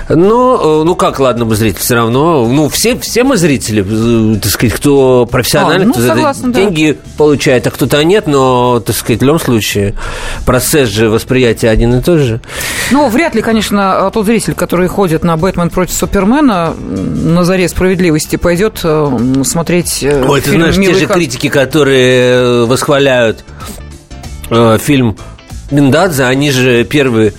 Но, 0.09 0.81
э, 0.81 0.83
ну 0.85 0.95
как, 0.95 1.19
ладно 1.19 1.45
бы 1.45 1.55
зритель, 1.55 1.79
все 1.79 1.95
равно, 1.95 2.45
ну 2.45 2.69
все, 2.69 2.97
все 2.99 3.23
мы 3.23 3.37
зрители, 3.37 3.83
э, 3.87 4.39
так 4.39 4.51
сказать, 4.51 4.75
кто 4.75 5.25
профессиональный, 5.25 5.85
а, 5.85 5.87
ну, 5.87 5.93
кто 5.93 6.01
согласна, 6.01 6.53
деньги 6.53 6.91
да. 6.91 7.09
получает, 7.17 7.67
а 7.67 7.71
кто-то 7.71 8.03
нет, 8.03 8.27
но, 8.27 8.79
так 8.79 8.95
сказать, 8.95 9.21
любом 9.31 9.39
случае 9.39 9.95
процесс 10.45 10.89
же 10.89 11.09
восприятия 11.09 11.69
один 11.69 11.93
и 11.95 12.01
тот 12.01 12.19
же. 12.19 12.41
Ну, 12.91 13.07
вряд 13.09 13.35
ли, 13.35 13.41
конечно, 13.41 14.09
тот 14.13 14.25
зритель, 14.25 14.53
который 14.53 14.87
ходит 14.87 15.23
на 15.23 15.37
«Бэтмен 15.37 15.69
против 15.69 15.93
Супермена» 15.93 16.73
на 16.73 17.43
заре 17.45 17.67
справедливости, 17.69 18.35
пойдет 18.35 18.81
э, 18.83 19.43
смотреть 19.43 20.03
Ой, 20.03 20.41
фильм 20.41 20.65
ты 20.65 20.71
знаешь, 20.71 20.75
те 20.75 20.93
же 20.93 21.07
Хар... 21.07 21.17
критики, 21.17 21.49
которые 21.49 22.65
восхваляют 22.65 23.43
э, 24.49 24.77
фильм 24.81 25.17
Миндадзе, 25.71 26.25
они 26.25 26.51
же 26.51 26.83
первые 26.83 27.33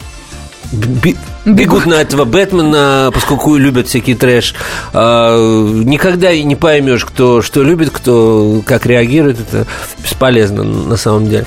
бегут 1.45 1.87
на 1.87 1.95
этого 1.95 2.25
Бэтмена, 2.25 3.11
поскольку 3.13 3.57
любят 3.57 3.89
всякий 3.89 4.15
трэш. 4.15 4.55
А, 4.93 5.37
никогда 5.37 6.35
не 6.37 6.57
поймешь, 6.57 7.05
кто 7.05 7.43
что 7.43 7.63
любит, 7.63 7.91
кто 7.91 8.63
как 8.65 8.87
реагирует. 8.87 9.41
Это 9.41 9.67
бесполезно 10.03 10.63
на 10.65 10.97
самом 10.97 11.29
деле. 11.29 11.47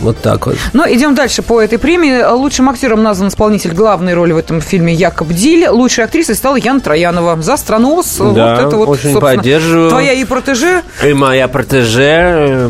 Вот 0.00 0.18
так 0.18 0.46
вот. 0.46 0.56
Ну, 0.72 0.84
идем 0.88 1.14
дальше 1.14 1.42
по 1.42 1.60
этой 1.60 1.78
премии. 1.78 2.22
Лучшим 2.22 2.68
актером 2.68 3.02
назван 3.02 3.28
исполнитель 3.28 3.72
главной 3.72 4.14
роли 4.14 4.32
в 4.32 4.36
этом 4.36 4.60
фильме 4.60 4.94
Якоб 4.94 5.28
Диль. 5.28 5.68
Лучшей 5.68 6.04
актрисой 6.04 6.34
стала 6.34 6.56
Яна 6.56 6.80
Троянова. 6.80 7.40
За 7.42 7.56
«Странос». 7.56 8.16
Да, 8.18 8.24
вот 8.24 8.66
это 8.66 8.76
вот, 8.76 8.88
очень 8.88 9.18
поддерживаю. 9.18 9.90
Твоя 9.90 10.12
и 10.12 10.24
протеже. 10.24 10.82
И 11.04 11.12
моя 11.12 11.48
протеже, 11.48 12.68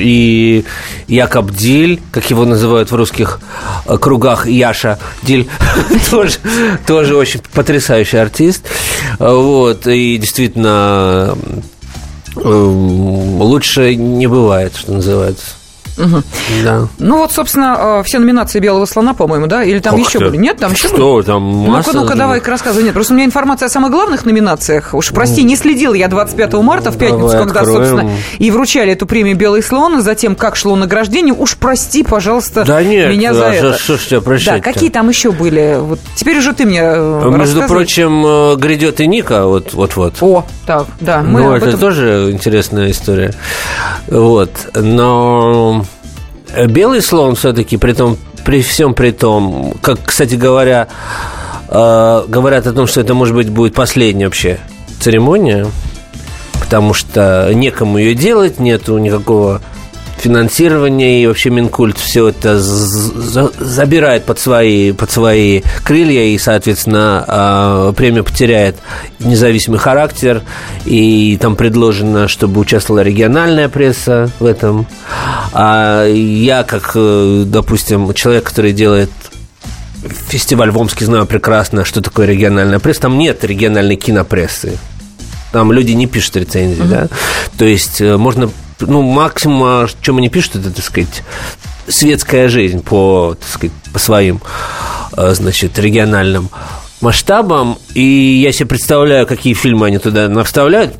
и 0.00 0.64
Якоб 1.08 1.50
Диль, 1.50 2.00
как 2.12 2.30
его 2.30 2.44
называют 2.44 2.90
в 2.90 2.94
русских 2.94 3.40
кругах, 4.00 4.46
Яша 4.46 4.98
Диль, 5.22 5.48
тоже, 6.10 6.38
тоже 6.86 7.16
очень 7.16 7.40
потрясающий 7.52 8.18
артист. 8.18 8.64
Вот, 9.18 9.86
и 9.86 10.16
действительно 10.18 11.36
лучше 12.34 13.94
не 13.94 14.26
бывает, 14.26 14.76
что 14.76 14.92
называется. 14.92 15.59
Угу. 16.00 16.22
Да. 16.64 16.88
Ну 16.98 17.18
вот, 17.18 17.32
собственно, 17.32 18.02
все 18.04 18.18
номинации 18.18 18.58
«Белого 18.60 18.86
слона», 18.86 19.14
по-моему, 19.14 19.46
да? 19.46 19.62
Или 19.62 19.78
там 19.80 19.94
Ох 20.00 20.08
еще 20.08 20.18
ты. 20.18 20.24
были? 20.26 20.36
Нет, 20.36 20.58
там 20.58 20.72
еще 20.72 20.88
Что 20.88 21.14
были? 21.14 21.26
там? 21.26 21.42
Масса 21.42 21.90
Ну-ка, 21.92 22.02
ну-ка, 22.02 22.16
давай-ка 22.16 22.50
рассказывай. 22.50 22.84
Нет, 22.84 22.94
просто 22.94 23.12
у 23.12 23.16
меня 23.16 23.26
информация 23.26 23.66
о 23.66 23.68
самых 23.70 23.90
главных 23.90 24.24
номинациях. 24.24 24.94
Уж 24.94 25.10
прости, 25.10 25.42
не 25.42 25.56
следил 25.56 25.94
я 25.94 26.08
25 26.08 26.52
марта 26.54 26.90
в 26.90 26.98
пятницу, 26.98 27.28
Давай 27.28 27.38
когда, 27.44 27.60
откроем. 27.60 27.84
собственно, 27.84 28.10
и 28.38 28.50
вручали 28.50 28.92
эту 28.92 29.06
премию 29.06 29.36
«Белый 29.36 29.62
слон», 29.62 30.00
затем 30.02 30.34
как 30.36 30.56
шло 30.56 30.76
награждение. 30.76 31.34
Уж 31.34 31.56
прости, 31.56 32.02
пожалуйста, 32.02 32.64
Да 32.64 32.82
нет, 32.82 33.10
меня 33.10 33.34
за 33.34 33.48
а 33.48 33.52
это. 33.54 33.78
что 33.78 33.96
ж 33.96 34.00
тебя 34.06 34.20
Да, 34.20 34.24
прощать 34.24 34.62
какие 34.62 34.90
там 34.90 35.08
еще 35.08 35.32
были? 35.32 35.76
Вот 35.80 36.00
теперь 36.16 36.38
уже 36.38 36.52
ты 36.52 36.64
мне 36.64 36.80
э, 36.82 37.22
Между 37.24 37.38
рассказывай. 37.38 37.68
прочим, 37.68 38.24
э, 38.26 38.56
грядет 38.56 39.00
и 39.00 39.06
Ника, 39.06 39.46
вот, 39.46 39.74
вот, 39.74 39.96
вот. 39.96 40.14
О, 40.20 40.44
так, 40.66 40.86
да. 41.00 41.22
Мы 41.22 41.40
ну, 41.42 41.52
это 41.54 41.68
этом- 41.68 41.80
тоже 41.80 42.30
интересная 42.32 42.90
история. 42.90 43.32
Вот. 44.08 44.50
Но 44.74 45.84
белый 46.66 47.02
слон 47.02 47.34
все-таки, 47.34 47.76
при 47.76 47.92
том, 47.92 48.16
при 48.44 48.62
всем 48.62 48.94
при 48.94 49.10
том, 49.10 49.74
как, 49.82 49.98
кстати 50.04 50.34
говоря, 50.34 50.88
э, 51.68 52.24
говорят 52.28 52.66
о 52.66 52.72
том, 52.72 52.86
что 52.86 53.00
это, 53.00 53.14
может 53.14 53.34
быть, 53.34 53.50
будет 53.50 53.74
последняя 53.74 54.26
вообще 54.26 54.58
церемония, 55.00 55.66
потому 56.60 56.94
что 56.94 57.50
некому 57.54 57.98
ее 57.98 58.14
делать, 58.14 58.58
нету 58.58 58.98
никакого 58.98 59.60
финансирования, 60.20 61.22
и 61.22 61.26
вообще 61.26 61.50
Минкульт 61.50 61.98
все 61.98 62.28
это 62.28 62.58
забирает 62.60 64.24
под 64.24 64.38
свои, 64.38 64.92
под 64.92 65.10
свои 65.10 65.62
крылья, 65.84 66.24
и, 66.24 66.38
соответственно, 66.38 67.24
а, 67.26 67.92
премия 67.92 68.22
потеряет 68.22 68.76
независимый 69.18 69.78
характер, 69.78 70.42
и 70.84 71.38
там 71.40 71.56
предложено, 71.56 72.28
чтобы 72.28 72.60
участвовала 72.60 73.02
региональная 73.02 73.68
пресса 73.68 74.30
в 74.38 74.44
этом. 74.44 74.86
А 75.52 76.06
я, 76.06 76.62
как, 76.62 76.92
э, 76.94 77.44
допустим, 77.46 78.12
человек, 78.14 78.44
который 78.44 78.72
делает 78.72 79.10
фестиваль 80.28 80.70
в 80.70 80.78
Омске, 80.78 81.04
знаю 81.04 81.26
прекрасно, 81.26 81.84
что 81.84 82.00
такое 82.00 82.26
региональная 82.26 82.78
пресса. 82.78 83.02
Там 83.02 83.18
нет 83.18 83.44
региональной 83.44 83.96
кинопрессы. 83.96 84.78
Там 85.52 85.72
люди 85.72 85.92
не 85.92 86.06
пишут 86.06 86.36
рецензии, 86.36 86.82
да. 86.82 87.08
То 87.58 87.64
есть 87.64 88.00
э, 88.00 88.16
можно, 88.16 88.50
ну, 88.80 89.02
максимум, 89.02 89.62
а, 89.64 89.86
что 89.88 90.16
они 90.16 90.28
пишут, 90.28 90.56
это, 90.56 90.70
так 90.70 90.84
сказать, 90.84 91.22
светская 91.88 92.48
жизнь 92.48 92.82
по, 92.82 93.36
так 93.38 93.48
сказать, 93.48 93.76
по 93.92 93.98
своим, 93.98 94.40
э, 95.16 95.34
значит, 95.34 95.78
региональным 95.78 96.50
масштабам. 97.00 97.78
И 97.94 98.40
я 98.42 98.52
себе 98.52 98.66
представляю, 98.66 99.26
какие 99.26 99.54
фильмы 99.54 99.86
они 99.86 99.98
туда 99.98 100.28
навставляют. 100.28 100.94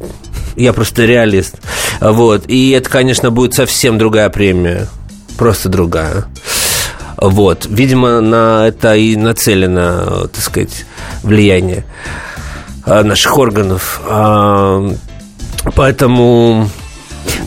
Я 0.56 0.72
просто 0.72 1.04
реалист. 1.04 1.56
Вот. 2.00 2.44
И 2.48 2.70
это, 2.70 2.90
конечно, 2.90 3.30
будет 3.30 3.54
совсем 3.54 3.98
другая 3.98 4.28
премия. 4.30 4.88
Просто 5.38 5.68
другая. 5.68 6.26
Вот. 7.16 7.66
Видимо, 7.68 8.20
на 8.20 8.66
это 8.66 8.96
и 8.96 9.16
нацелено, 9.16 10.26
так 10.26 10.42
сказать, 10.42 10.84
влияние 11.22 11.84
а, 12.84 13.04
наших 13.04 13.38
органов. 13.38 14.00
А, 14.06 14.92
Поэтому 15.74 16.70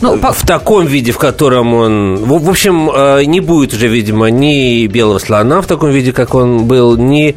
Ну, 0.00 0.18
по- 0.18 0.32
в 0.32 0.42
таком 0.46 0.86
виде, 0.86 1.12
в 1.12 1.18
котором 1.18 1.74
он... 1.74 2.16
В, 2.16 2.44
в 2.44 2.50
общем, 2.50 2.90
э, 2.90 3.24
не 3.24 3.40
будет 3.40 3.72
уже, 3.72 3.88
видимо, 3.88 4.26
ни 4.30 4.86
белого 4.86 5.18
слона 5.18 5.60
в 5.62 5.66
таком 5.66 5.90
виде, 5.90 6.12
как 6.12 6.34
он 6.34 6.64
был, 6.64 6.96
ни 6.96 7.36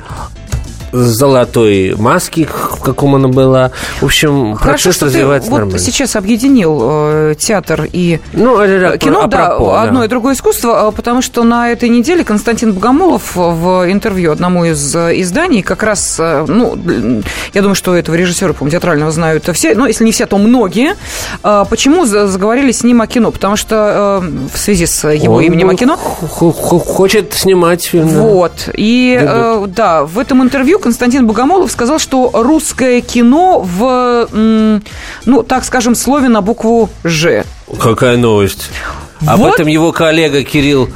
золотой 0.92 1.96
маски, 1.98 2.48
в 2.50 2.82
каком 2.82 3.16
она 3.16 3.28
была. 3.28 3.72
В 4.02 4.06
общем, 4.06 4.56
Хорошо, 4.56 4.86
процесс 4.86 4.96
что 4.96 5.06
ты 5.06 5.12
развивается 5.12 5.50
вот 5.52 5.58
нормально. 5.58 5.80
сейчас 5.80 6.16
объединил 6.16 6.80
э, 6.84 7.36
театр 7.38 7.88
и 7.92 8.20
Ну, 8.34 8.60
это 8.60 8.98
Кино, 8.98 9.24
а 9.24 9.28
да, 9.28 9.38
пропos, 9.58 9.84
одно 9.84 10.04
и 10.04 10.08
другое 10.08 10.34
искусство, 10.36 10.88
а, 10.88 10.92
потому 10.92 11.22
что 11.22 11.44
на 11.44 11.70
этой 11.72 11.90
неделе 11.90 12.24
Константин 12.24 12.74
Богомолов 12.74 13.36
в 13.36 13.92
интервью 13.92 14.32
одному 14.32 14.66
из 14.66 14.96
э, 14.96 15.20
изданий 15.22 15.62
как 15.62 15.84
раз, 15.84 16.18
э, 16.20 16.46
ну, 16.48 16.78
я 17.54 17.62
думаю, 17.62 17.76
что 17.76 17.96
этого 17.96 18.16
режиссера, 18.16 18.54
по 18.54 18.70
театрального 18.70 19.12
знают 19.12 19.48
все, 19.54 19.76
ну, 19.76 19.86
если 19.86 20.04
не 20.04 20.12
все, 20.12 20.26
то 20.26 20.38
многие. 20.38 20.96
Почему 21.42 22.06
за- 22.06 22.28
заговорили 22.28 22.72
с 22.72 22.84
ним 22.84 23.02
о 23.02 23.08
кино? 23.08 23.32
Потому 23.32 23.56
что 23.56 24.22
э, 24.24 24.48
в 24.54 24.58
связи 24.58 24.86
с 24.86 25.08
его 25.08 25.36
Он, 25.36 25.44
именем 25.44 25.70
о 25.70 25.76
кино... 25.76 25.98
Хочет 25.98 27.34
снимать 27.34 27.84
фильм. 27.86 28.10
да. 28.10 28.22
Вот. 28.22 28.70
И 28.74 29.18
э, 29.20 29.66
да, 29.68 30.04
в 30.06 30.20
этом 30.20 30.42
интервью 30.44 30.77
Константин 30.78 31.28
Богомолов 31.28 31.72
сказал, 31.72 32.00
что 32.00 32.32
русское 32.34 33.02
кино 33.02 33.62
в, 33.62 34.80
ну, 35.26 35.44
так 35.44 35.66
скажем, 35.66 35.96
слове 35.96 36.30
на 36.30 36.42
букву 36.42 36.90
«Ж». 37.04 37.44
Какая 37.80 38.18
новость. 38.18 38.70
Об 39.26 39.40
Вот. 39.40 39.56
этом 39.56 39.68
его 39.68 39.92
коллега 39.92 40.44
Кирилл 40.44 40.90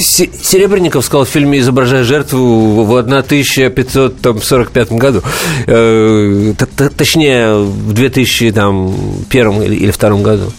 Серебренников 0.00 1.04
сказал 1.04 1.24
в 1.24 1.28
фильме 1.28 1.58
«Изображая 1.58 2.04
жертву» 2.04 2.84
в 2.84 2.96
1545 2.96 4.92
году. 4.92 5.22
Э, 5.66 6.52
Точнее, 6.96 7.54
в 7.58 7.92
2001 7.92 9.62
или 9.62 9.74
или 9.74 9.90
2002 9.90 10.10
году. 10.22 10.52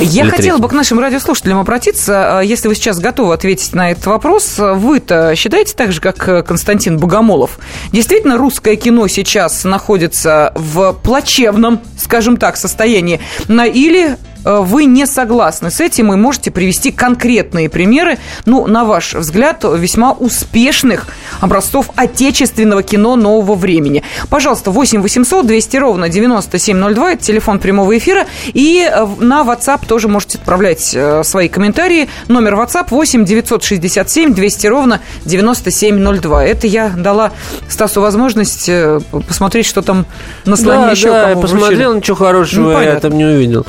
Я 0.00 0.22
Или 0.24 0.30
хотела 0.30 0.58
бы 0.58 0.68
к 0.68 0.72
нашим 0.72 0.98
радиослушателям 1.00 1.58
обратиться. 1.58 2.38
А, 2.38 2.42
Если 2.42 2.68
вы 2.68 2.74
сейчас 2.74 2.98
готовы 3.00 3.34
ответить 3.34 3.74
на 3.74 3.90
этот 3.90 4.06
вопрос, 4.06 4.54
вы-то 4.58 5.34
считаете 5.36 5.74
так 5.76 5.92
же, 5.92 6.00
как 6.00 6.28
э, 6.28 6.42
Константин 6.42 6.98
Богомолов? 6.98 7.58
Действительно, 7.92 8.36
русское 8.36 8.76
кино 8.76 9.08
сейчас 9.08 9.64
находится 9.64 10.52
в 10.54 10.92
плачевном, 10.92 11.80
скажем 11.98 12.36
так, 12.36 12.56
состоянии? 12.56 13.20
На- 13.48 13.66
Или 13.66 14.16
вы 14.44 14.84
не 14.84 15.06
согласны 15.06 15.70
с 15.70 15.80
этим 15.80 16.12
и 16.12 16.16
можете 16.16 16.50
привести 16.50 16.90
конкретные 16.92 17.68
примеры, 17.68 18.18
ну, 18.44 18.66
на 18.66 18.84
ваш 18.84 19.14
взгляд, 19.14 19.64
весьма 19.64 20.12
успешных 20.12 21.06
образцов 21.40 21.90
отечественного 21.96 22.82
кино 22.82 23.16
нового 23.16 23.54
времени. 23.54 24.02
Пожалуйста, 24.30 24.70
8 24.70 25.00
800 25.02 25.46
200 25.46 25.76
ровно 25.76 26.08
9702, 26.08 27.12
это 27.12 27.22
телефон 27.22 27.58
прямого 27.58 27.96
эфира, 27.96 28.26
и 28.46 28.88
э, 28.90 29.06
на 29.18 29.42
WhatsApp 29.42 29.86
тоже 29.86 30.08
можете 30.08 30.38
отправлять 30.38 30.92
э, 30.94 31.22
свои 31.24 31.48
комментарии. 31.48 32.08
Номер 32.28 32.54
WhatsApp 32.54 32.86
8 32.90 33.24
967 33.24 34.34
200 34.34 34.66
ровно 34.66 35.00
9702. 35.24 36.44
Это 36.44 36.66
я 36.66 36.88
дала 36.88 37.32
Стасу 37.68 38.00
возможность 38.00 38.68
э, 38.68 39.00
посмотреть, 39.26 39.66
что 39.66 39.82
там 39.82 40.06
на 40.44 40.56
слоне 40.56 40.86
Да, 40.86 40.90
еще 40.90 41.08
да, 41.08 41.22
я 41.22 41.28
кому 41.30 41.42
посмотрел, 41.42 41.90
вручили. 41.90 41.96
ничего 41.96 42.16
хорошего 42.16 42.72
Ну, 42.72 42.80
я 42.80 43.00
там 43.00 43.16
не 43.16 43.24
увидел. 43.24 43.66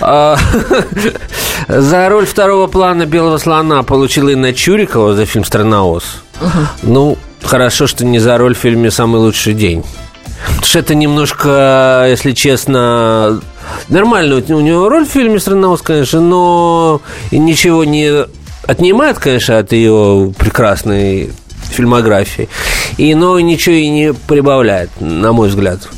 А, 0.00 0.36
За 1.68 2.08
роль 2.08 2.26
второго 2.26 2.66
плана 2.66 3.06
«Белого 3.06 3.38
слона» 3.38 3.82
получила 3.82 4.30
Инна 4.30 4.52
Чурикова 4.52 5.14
за 5.14 5.26
фильм 5.26 5.44
«Страна 5.44 5.84
Оз». 5.84 6.22
Ну, 6.82 7.16
хорошо, 7.42 7.86
что 7.86 8.04
не 8.04 8.18
за 8.18 8.36
роль 8.38 8.54
в 8.54 8.58
фильме 8.58 8.90
«Самый 8.90 9.20
лучший 9.20 9.54
день». 9.54 9.84
Потому 10.46 10.64
что 10.64 10.78
это 10.80 10.94
немножко, 10.94 12.06
если 12.08 12.32
честно, 12.32 13.40
нормально 13.88 14.42
у 14.48 14.60
него 14.60 14.88
роль 14.88 15.06
в 15.06 15.10
фильме 15.10 15.38
«Страна 15.38 15.68
Оз», 15.68 15.82
конечно, 15.82 16.20
но 16.20 17.00
ничего 17.30 17.84
не 17.84 18.24
отнимает, 18.66 19.18
конечно, 19.18 19.58
от 19.58 19.72
ее 19.72 20.32
прекрасной 20.36 21.30
фильмографии. 21.70 22.48
И, 22.96 23.14
но 23.14 23.38
ничего 23.38 23.76
и 23.76 23.88
не 23.88 24.12
прибавляет, 24.12 24.90
на 25.00 25.32
мой 25.32 25.48
взгляд. 25.48 25.88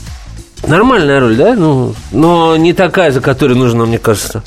Нормальная 0.67 1.21
роль, 1.21 1.37
да? 1.37 1.55
Ну, 1.55 1.95
но 2.13 2.57
не 2.57 2.73
такая, 2.73 3.11
за 3.11 3.21
которую 3.21 3.59
нужно, 3.59 3.85
мне 3.85 3.99
кажется. 3.99 4.43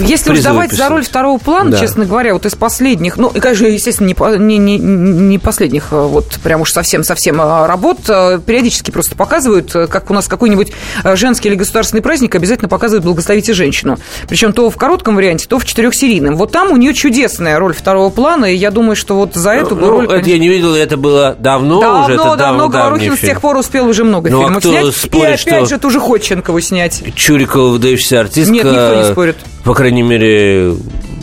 Если 0.00 0.32
уж 0.32 0.40
давать 0.40 0.72
за 0.72 0.88
роль 0.88 1.04
второго 1.04 1.38
плана, 1.38 1.72
да. 1.72 1.78
честно 1.78 2.04
говоря, 2.04 2.34
вот 2.34 2.46
из 2.46 2.54
последних, 2.54 3.16
ну, 3.16 3.28
и, 3.28 3.40
конечно, 3.40 3.66
естественно, 3.66 4.36
не, 4.36 4.58
не, 4.58 4.78
не 4.78 5.38
последних, 5.38 5.88
а 5.90 6.06
вот 6.06 6.38
прям 6.42 6.60
уж 6.60 6.72
совсем-совсем 6.72 7.40
а, 7.40 7.66
работ, 7.66 7.98
а, 8.08 8.38
периодически 8.38 8.90
просто 8.90 9.16
показывают, 9.16 9.72
как 9.72 10.10
у 10.10 10.14
нас 10.14 10.28
какой-нибудь 10.28 10.72
женский 11.14 11.48
или 11.48 11.56
государственный 11.56 12.02
праздник 12.02 12.34
обязательно 12.34 12.68
показывают 12.68 13.04
«Благословите 13.04 13.52
женщину». 13.52 13.98
Причем 14.28 14.52
то 14.52 14.70
в 14.70 14.76
коротком 14.76 15.16
варианте, 15.16 15.46
то 15.48 15.58
в 15.58 15.64
четырехсерийном. 15.64 16.36
Вот 16.36 16.52
там 16.52 16.70
у 16.70 16.76
нее 16.76 16.94
чудесная 16.94 17.58
роль 17.58 17.74
второго 17.74 18.10
плана, 18.10 18.46
и 18.46 18.54
я 18.54 18.70
думаю, 18.70 18.96
что 18.96 19.16
вот 19.16 19.34
за 19.34 19.50
эту 19.50 19.74
ну, 19.74 19.90
роль... 19.90 20.04
Это 20.04 20.12
конечно... 20.14 20.30
я 20.30 20.38
не 20.38 20.48
видел, 20.48 20.74
это 20.74 20.96
было 20.96 21.36
давно, 21.38 21.80
давно 21.80 22.04
уже. 22.04 22.16
Давно, 22.16 22.36
давно. 22.36 22.68
Говорухин 22.68 23.16
с 23.16 23.20
тех 23.20 23.40
пор 23.40 23.56
успел 23.56 23.86
уже 23.88 24.04
много 24.04 24.30
ну, 24.30 24.42
фильмов 24.42 24.64
а 24.64 24.68
снять. 24.68 24.94
Спорит, 24.94 25.46
и 25.46 25.50
опять 25.55 25.55
же, 25.64 25.78
ту 25.78 25.90
же 25.90 26.00
Ходченкову 26.00 26.60
снять. 26.60 27.02
Чурикова, 27.14 27.68
выдающаяся 27.70 28.20
артистка. 28.20 28.52
Нет, 28.52 28.64
никто 28.64 28.94
не 28.96 29.12
спорит. 29.12 29.36
По 29.64 29.74
крайней 29.74 30.02
мере, 30.02 30.74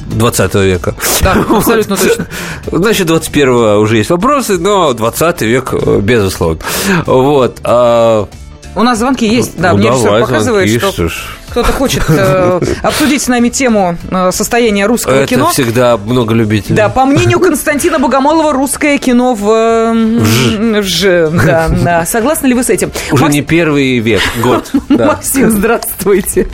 20 0.07 0.55
века. 0.55 0.95
Да, 1.21 1.33
абсолютно 1.49 1.95
точно. 1.95 2.27
Значит, 2.71 3.07
21 3.07 3.49
уже 3.49 3.97
есть 3.97 4.09
вопросы, 4.09 4.57
но 4.57 4.93
20 4.93 5.41
век, 5.43 5.73
безусловно. 6.01 6.59
Вот. 7.05 7.59
А 7.63 8.27
у 8.75 8.83
нас 8.83 8.97
звонки 8.97 9.27
есть, 9.27 9.53
да, 9.57 9.73
ну, 9.73 9.77
мне 9.77 9.89
давай, 9.89 10.21
показывает, 10.21 10.69
звонки, 10.69 10.93
что, 10.93 11.09
что 11.09 11.21
кто-то 11.53 11.71
хочет 11.71 12.03
э, 12.09 12.59
обсудить 12.83 13.21
с 13.21 13.27
нами 13.27 13.49
тему 13.49 13.95
э, 14.09 14.31
состояния 14.31 14.87
русского 14.87 15.17
Это 15.17 15.27
кино. 15.27 15.45
Это 15.45 15.53
всегда 15.53 15.97
много 15.97 16.33
любителей. 16.33 16.75
Да, 16.75 16.89
по 16.89 17.05
мнению 17.05 17.39
Константина 17.53 17.99
Богомолова, 17.99 18.53
русское 18.53 18.97
кино 18.97 19.35
в... 19.35 19.47
Э, 19.47 20.81
Ж. 20.81 21.29
Да, 21.45 21.69
да. 21.83 22.05
Согласны 22.05 22.47
ли 22.47 22.55
вы 22.55 22.63
с 22.63 22.71
этим? 22.71 22.91
Уже 23.11 23.23
Макс... 23.25 23.35
не 23.35 23.43
первый 23.43 23.99
век, 23.99 24.21
год. 24.41 24.71
Да. 24.89 25.05
Максим, 25.05 25.51
здравствуйте. 25.51 26.47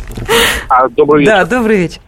А, 0.68 0.90
добрый 0.90 1.22
вечер. 1.22 1.32
Да, 1.32 1.46
добрый 1.46 1.78
вечер. 1.78 2.02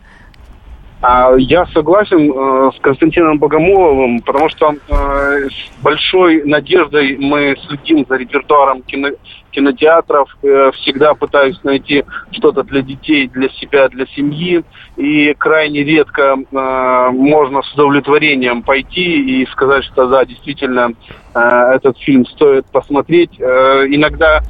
А, 1.02 1.34
я 1.38 1.66
согласен 1.68 2.30
э, 2.30 2.72
с 2.78 2.82
Константином 2.82 3.40
Богомоловым, 3.40 4.20
потому 4.20 4.50
что 4.50 4.76
с 4.90 5.82
большой 5.82 6.44
надеждой 6.44 7.16
мы 7.18 7.56
следим 7.68 8.06
за 8.10 8.18
репертуаром 8.18 8.82
кино, 8.82 9.12
кинотеатров, 9.52 10.30
э, 10.44 10.72
всегда 10.76 11.14
пытаюсь 11.14 11.60
найти 11.64 12.04
что-то 12.32 12.64
для 12.64 12.82
детей, 12.82 13.28
для 13.28 13.50
себя, 13.50 13.90
для 13.90 14.06
семьи, 14.08 14.64
и 14.98 15.34
крайне 15.38 15.84
редко 15.84 16.38
э, 16.38 17.10
можно 17.12 17.62
с 17.62 17.74
удовлетворением 17.74 18.64
пойти 18.64 19.42
и 19.42 19.46
сказать, 19.48 19.84
что 19.86 20.08
да, 20.08 20.26
действительно 20.26 20.92
э, 21.34 21.40
этот 21.76 21.98
фильм 22.00 22.26
стоит 22.26 22.66
посмотреть. 22.72 23.32
Иногда 23.40 24.42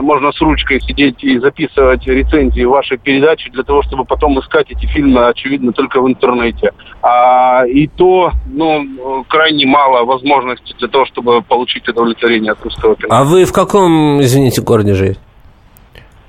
можно 0.00 0.32
с 0.32 0.40
ручкой 0.40 0.80
сидеть 0.80 1.22
и 1.22 1.38
записывать 1.38 2.06
рецензии 2.06 2.64
вашей 2.64 2.98
передачи 2.98 3.50
для 3.50 3.62
того, 3.62 3.82
чтобы 3.82 4.04
потом 4.04 4.38
искать 4.40 4.70
эти 4.70 4.86
фильмы, 4.86 5.26
очевидно, 5.26 5.72
только 5.72 6.00
в 6.00 6.08
интернете. 6.08 6.72
А, 7.02 7.64
и 7.66 7.86
то, 7.86 8.32
ну, 8.46 9.24
крайне 9.28 9.66
мало 9.66 10.04
возможностей 10.04 10.74
для 10.78 10.88
того, 10.88 11.06
чтобы 11.06 11.42
получить 11.42 11.88
удовлетворение 11.88 12.52
от 12.52 12.62
русского 12.62 12.96
кино. 12.96 13.08
А 13.10 13.24
вы 13.24 13.44
в 13.44 13.52
каком, 13.52 14.20
извините, 14.20 14.45
извините, 14.48 14.62
корни 14.62 14.92
жить? 14.92 15.18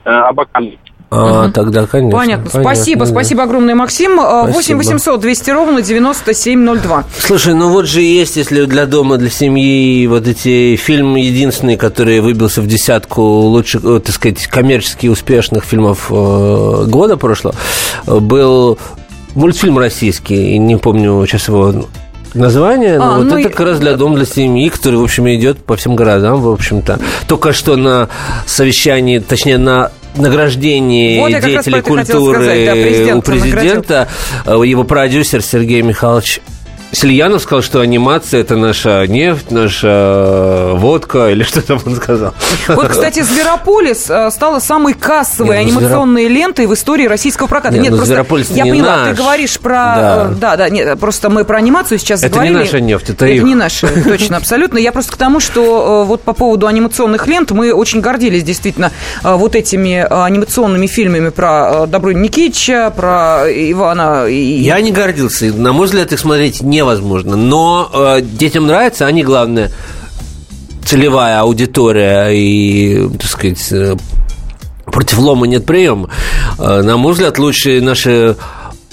Э, 0.05 0.09
Абакан. 0.09 0.71
А, 1.09 1.45
угу. 1.45 1.53
тогда, 1.53 1.85
конечно. 1.85 2.17
Понятно. 2.17 2.49
Понятно 2.49 2.73
спасибо, 2.75 3.05
да. 3.05 3.11
спасибо 3.11 3.43
огромное, 3.43 3.75
Максим. 3.75 4.19
Э, 4.19 4.51
спасибо. 4.51 4.77
8 4.77 4.77
800 4.77 5.21
200 5.21 5.51
ровно 5.51 5.81
9702. 5.81 7.05
Слушай, 7.19 7.53
ну 7.53 7.69
вот 7.69 7.87
же 7.87 8.01
есть, 8.01 8.35
если 8.35 8.65
для 8.65 8.85
дома, 8.85 9.17
для 9.17 9.29
семьи, 9.29 10.05
вот 10.07 10.27
эти 10.27 10.75
фильмы 10.75 11.21
единственные, 11.21 11.77
которые 11.77 12.21
выбился 12.21 12.61
в 12.61 12.67
десятку 12.67 13.21
лучших, 13.21 13.85
э, 13.85 14.01
так 14.03 14.13
сказать, 14.13 14.47
коммерчески 14.47 15.07
успешных 15.07 15.63
фильмов 15.63 16.09
года 16.09 17.15
прошлого, 17.15 17.55
был 18.05 18.77
мультфильм 19.33 19.77
российский, 19.77 20.57
не 20.57 20.77
помню 20.77 21.25
сейчас 21.25 21.47
его 21.47 21.85
название, 22.33 22.97
а, 22.97 22.99
ну, 22.99 23.17
вот 23.17 23.25
ну, 23.25 23.39
это 23.39 23.49
как 23.49 23.59
раз 23.61 23.79
для 23.79 23.93
дома, 23.93 24.15
для 24.15 24.25
семьи, 24.25 24.69
который, 24.69 24.99
в 24.99 25.03
общем, 25.03 25.27
идет 25.29 25.59
по 25.59 25.75
всем 25.75 25.95
городам, 25.95 26.41
в 26.41 26.49
общем-то. 26.49 26.99
Только 27.27 27.53
что 27.53 27.75
на 27.75 28.09
совещании, 28.45 29.19
точнее, 29.19 29.57
на 29.57 29.91
награждении 30.15 31.19
вот 31.19 31.29
деятелей 31.29 31.81
культуры 31.81 32.39
сказать, 32.39 32.65
да, 32.65 32.71
президент 32.73 33.17
у 33.17 33.31
президента, 33.31 34.07
наградил. 34.45 34.63
его 34.63 34.83
продюсер 34.83 35.41
Сергей 35.41 35.81
Михайлович 35.81 36.41
Сильянов 36.91 37.41
сказал, 37.41 37.61
что 37.61 37.81
анимация– 37.81 38.39
это 38.41 38.55
наша 38.55 39.05
нефть, 39.07 39.51
наша 39.51 40.71
водка, 40.73 41.29
или 41.29 41.43
что 41.47 41.61
там 41.61 41.79
он 41.85 41.95
сказал. 41.95 42.33
Вот, 42.69 42.87
кстати, 42.87 43.21
«Зверополис» 43.21 44.09
э, 44.09 44.31
стала 44.31 44.59
самой 44.59 44.93
кассовой 44.93 45.57
нет, 45.57 45.73
ну, 45.73 45.79
анимационной 45.79 46.25
Звероп... 46.27 46.37
лентой 46.37 46.65
в 46.67 46.73
истории 46.73 47.05
российского 47.05 47.47
проката. 47.47 47.73
Нет, 47.75 47.83
нет 47.83 47.91
ну, 47.91 47.97
просто 47.97 48.53
я 48.53 48.63
не 48.63 48.71
поняла, 48.71 48.97
наш. 48.97 49.09
ты 49.09 49.21
говоришь 49.21 49.59
про... 49.59 49.73
Да. 49.73 50.29
Э, 50.31 50.35
да, 50.35 50.55
да, 50.55 50.69
нет, 50.69 50.99
просто 50.99 51.29
мы 51.29 51.43
про 51.43 51.57
анимацию 51.57 51.97
сейчас 51.99 52.23
это 52.23 52.33
говорили. 52.33 52.55
Это 52.55 52.63
не 52.63 52.65
наша 52.65 52.79
нефть, 52.79 53.09
это 53.09 53.25
Это 53.25 53.35
их. 53.35 53.43
не 53.43 53.55
наша, 53.55 53.87
точно, 54.03 54.37
абсолютно. 54.37 54.77
Я 54.77 54.91
просто 54.91 55.11
к 55.11 55.17
тому, 55.17 55.39
что 55.39 56.03
э, 56.03 56.07
вот 56.07 56.21
по 56.21 56.33
поводу 56.33 56.67
анимационных 56.67 57.27
лент 57.27 57.51
мы 57.51 57.73
очень 57.73 57.99
гордились 57.99 58.43
действительно 58.43 58.91
вот 59.23 59.55
этими 59.55 60.05
анимационными 60.09 60.87
фильмами 60.87 61.29
про 61.29 61.85
Добрыню 61.87 62.21
Никитича, 62.21 62.93
про 62.95 63.43
Ивана... 63.47 64.25
Я 64.27 64.79
не 64.79 64.91
гордился. 64.91 65.45
На 65.45 65.73
мой 65.73 65.87
взгляд, 65.87 66.13
их 66.13 66.19
смотреть 66.19 66.61
не 66.61 66.76
невозможно. 66.77 67.35
Но 67.35 67.89
э, 67.93 68.21
детям 68.21 68.67
нравится, 68.67 69.05
они, 69.05 69.23
главное, 69.23 69.71
целевая 70.85 71.39
аудитория 71.41 72.29
и, 72.29 73.09
так 73.17 73.29
сказать, 73.29 73.67
э, 73.71 73.95
против 74.85 75.19
лома 75.19 75.47
нет 75.47 75.65
приема. 75.65 76.09
Э, 76.57 76.81
на 76.81 76.97
мой 76.97 77.13
взгляд, 77.13 77.37
лучшие 77.39 77.81
наши 77.81 78.35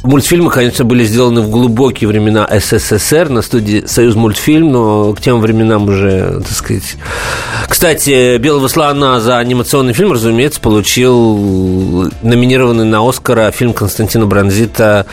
Мультфильмы, 0.05 0.51
конечно, 0.51 0.85
были 0.85 1.03
сделаны 1.05 1.41
в 1.41 1.49
глубокие 1.49 2.07
времена 2.09 2.47
СССР 2.51 3.31
на 3.31 3.41
студии 3.41 3.87
«Союз 3.87 4.15
мультфильм», 4.17 4.71
но 4.71 5.15
к 5.15 5.21
тем 5.23 5.41
временам 5.41 5.89
уже, 5.89 6.43
так 6.47 6.53
сказать... 6.53 6.97
Кстати, 7.67 8.37
«Белого 8.37 8.69
слона» 8.69 9.19
за 9.21 9.39
анимационный 9.39 9.95
фильм, 9.95 10.13
разумеется, 10.13 10.61
получил 10.61 12.13
номинированный 12.21 12.85
на 12.85 13.09
«Оскара» 13.09 13.51
фильм 13.51 13.73
Константина 13.73 14.27
Бронзита 14.27 15.07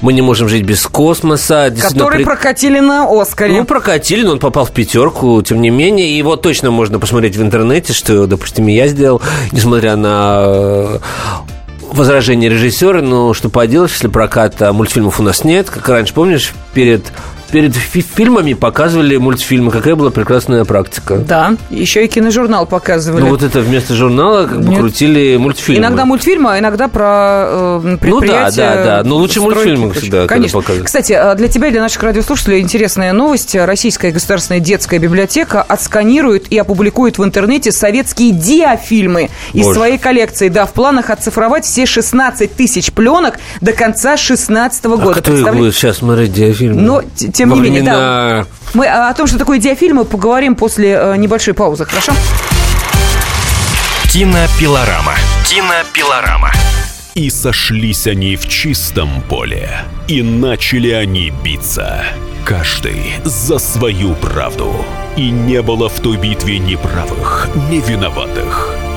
«Мы 0.00 0.12
не 0.12 0.22
можем 0.22 0.48
жить 0.48 0.64
без 0.64 0.84
космоса». 0.88 1.72
Который 1.80 2.16
при... 2.16 2.24
прокатили 2.24 2.80
на 2.80 3.06
«Оскаре». 3.08 3.52
Ну, 3.52 3.64
прокатили, 3.64 4.24
но 4.24 4.32
он 4.32 4.38
попал 4.40 4.64
в 4.64 4.72
пятерку, 4.72 5.40
тем 5.42 5.60
не 5.60 5.70
менее. 5.70 6.18
Его 6.18 6.34
точно 6.34 6.72
можно 6.72 6.98
посмотреть 6.98 7.36
в 7.36 7.42
интернете, 7.42 7.92
что, 7.92 8.26
допустим, 8.26 8.66
я 8.66 8.88
сделал, 8.88 9.22
несмотря 9.52 9.94
на 9.94 10.98
возражение 11.96 12.48
режиссера, 12.48 13.02
но 13.02 13.34
что 13.34 13.48
поделать, 13.48 13.90
если 13.90 14.08
проката 14.08 14.72
мультфильмов 14.72 15.18
у 15.18 15.22
нас 15.22 15.44
нет, 15.44 15.70
как 15.70 15.88
раньше, 15.88 16.14
помнишь, 16.14 16.52
перед 16.74 17.12
перед 17.50 17.74
фильмами 17.74 18.54
показывали 18.54 19.16
мультфильмы. 19.16 19.70
Какая 19.70 19.94
была 19.94 20.10
прекрасная 20.10 20.64
практика. 20.64 21.16
Да, 21.16 21.56
еще 21.70 22.04
и 22.04 22.08
киножурнал 22.08 22.66
показывали. 22.66 23.22
Ну, 23.22 23.28
вот 23.28 23.42
это 23.42 23.60
вместо 23.60 23.94
журнала 23.94 24.46
как 24.46 24.60
бы 24.60 24.70
Нет. 24.70 24.80
крутили 24.80 25.36
мультфильмы. 25.36 25.80
Иногда 25.80 26.04
мультфильмы, 26.04 26.52
а 26.52 26.58
иногда 26.58 26.88
про 26.88 27.46
э, 27.82 27.96
предприятия. 28.00 28.10
Ну 28.10 28.56
да, 28.56 28.74
да, 28.74 28.84
да. 28.84 29.08
Но 29.08 29.16
лучше 29.16 29.40
мультфильмы 29.40 29.92
всегда 29.92 30.26
Конечно. 30.26 30.62
Кстати, 30.62 31.12
а 31.12 31.34
для 31.34 31.48
тебя 31.48 31.68
и 31.68 31.70
для 31.70 31.80
наших 31.80 32.02
радиослушателей 32.02 32.60
интересная 32.60 33.12
новость. 33.12 33.54
Российская 33.54 34.10
государственная 34.10 34.60
детская 34.60 34.98
библиотека 34.98 35.62
отсканирует 35.62 36.50
и 36.52 36.58
опубликует 36.58 37.18
в 37.18 37.24
интернете 37.24 37.72
советские 37.72 38.32
диафильмы 38.32 39.30
из 39.52 39.64
Боже. 39.64 39.78
своей 39.78 39.98
коллекции. 39.98 40.48
Да, 40.48 40.66
в 40.66 40.72
планах 40.72 41.10
оцифровать 41.10 41.64
все 41.64 41.86
16 41.86 42.54
тысяч 42.54 42.92
пленок 42.92 43.38
до 43.60 43.72
конца 43.72 44.16
16 44.16 44.84
года. 44.84 45.10
А 45.10 45.14
кто 45.14 45.36
их 45.36 45.54
будет 45.54 45.74
сейчас 45.74 45.98
смотреть 45.98 46.32
диафильмы? 46.32 46.80
Но 46.80 47.02
тем 47.36 47.52
не 47.52 47.60
менее, 47.60 47.82
да. 47.82 48.46
Мы 48.74 48.86
о 48.86 49.12
том, 49.14 49.26
что 49.26 49.38
такое 49.38 49.58
диафильмы, 49.58 50.04
поговорим 50.04 50.54
после 50.54 50.92
э, 50.92 51.16
небольшой 51.16 51.54
паузы, 51.54 51.84
хорошо? 51.84 52.12
Кинопилорама. 54.12 55.14
Кинопилорама. 55.48 56.50
И 57.14 57.30
сошлись 57.30 58.06
они 58.06 58.36
в 58.36 58.48
чистом 58.48 59.22
поле, 59.28 59.70
и 60.08 60.22
начали 60.22 60.90
они 60.90 61.32
биться. 61.42 62.04
Каждый 62.44 63.14
за 63.24 63.58
свою 63.58 64.14
правду. 64.14 64.84
И 65.16 65.30
не 65.30 65.62
было 65.62 65.88
в 65.88 66.00
той 66.00 66.16
битве 66.16 66.58
ни 66.58 66.76
правых, 66.76 67.48
ни 67.70 67.80
виноватых. 67.80 68.85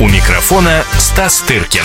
У 0.00 0.06
микрофона 0.06 0.84
Стас 0.96 1.40
Тыркин. 1.40 1.82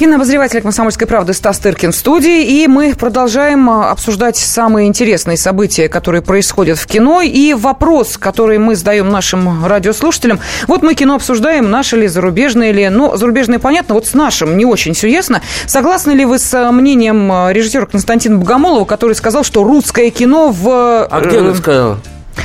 Кинообозреватель 0.00 0.60
«Комсомольской 0.62 1.06
правды» 1.06 1.32
Стас 1.32 1.60
Тыркин 1.60 1.92
в 1.92 1.94
студии. 1.94 2.44
И 2.44 2.66
мы 2.66 2.92
продолжаем 2.96 3.70
а, 3.70 3.92
обсуждать 3.92 4.36
самые 4.36 4.88
интересные 4.88 5.36
события, 5.36 5.88
которые 5.88 6.22
происходят 6.22 6.76
в 6.76 6.86
кино. 6.88 7.22
И 7.22 7.54
вопрос, 7.54 8.18
который 8.18 8.58
мы 8.58 8.74
задаем 8.74 9.10
нашим 9.10 9.64
радиослушателям. 9.64 10.40
Вот 10.66 10.82
мы 10.82 10.94
кино 10.94 11.14
обсуждаем, 11.14 11.70
наше 11.70 11.96
ли, 11.96 12.08
зарубежное 12.08 12.72
ли. 12.72 12.88
Ну, 12.88 13.16
зарубежное 13.16 13.60
понятно, 13.60 13.94
вот 13.94 14.08
с 14.08 14.14
нашим 14.14 14.56
не 14.56 14.64
очень 14.64 14.94
все 14.94 15.06
ясно. 15.06 15.40
Согласны 15.66 16.10
ли 16.10 16.24
вы 16.24 16.40
с 16.40 16.52
а, 16.52 16.72
мнением 16.72 17.30
а, 17.30 17.52
режиссера 17.52 17.86
Константина 17.86 18.38
Богомолова, 18.38 18.84
который 18.86 19.14
сказал, 19.14 19.44
что 19.44 19.62
русское 19.62 20.10
кино 20.10 20.50
в... 20.50 21.06
А 21.06 21.20
где 21.20 21.38
он 21.38 21.54
сказал? 21.54 21.98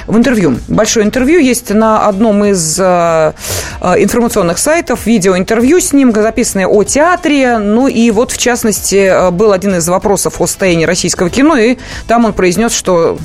В 0.07 0.17
интервью. 0.17 0.57
Большое 0.67 1.05
интервью 1.05 1.39
есть 1.39 1.69
на 1.71 2.07
одном 2.07 2.45
из 2.45 2.79
э, 2.79 3.33
э, 3.81 4.03
информационных 4.03 4.57
сайтов, 4.57 5.05
видеоинтервью 5.05 5.79
с 5.79 5.93
ним, 5.93 6.13
записанное 6.13 6.67
о 6.67 6.83
театре. 6.83 7.57
Ну 7.57 7.87
и 7.87 8.11
вот, 8.11 8.31
в 8.31 8.37
частности, 8.37 8.95
э, 8.95 9.31
был 9.31 9.51
один 9.51 9.75
из 9.75 9.87
вопросов 9.87 10.39
о 10.39 10.47
состоянии 10.47 10.85
российского 10.85 11.29
кино, 11.29 11.57
и 11.57 11.77
там 12.07 12.25
он 12.25 12.33
произнес, 12.33 12.73
что 12.73 13.17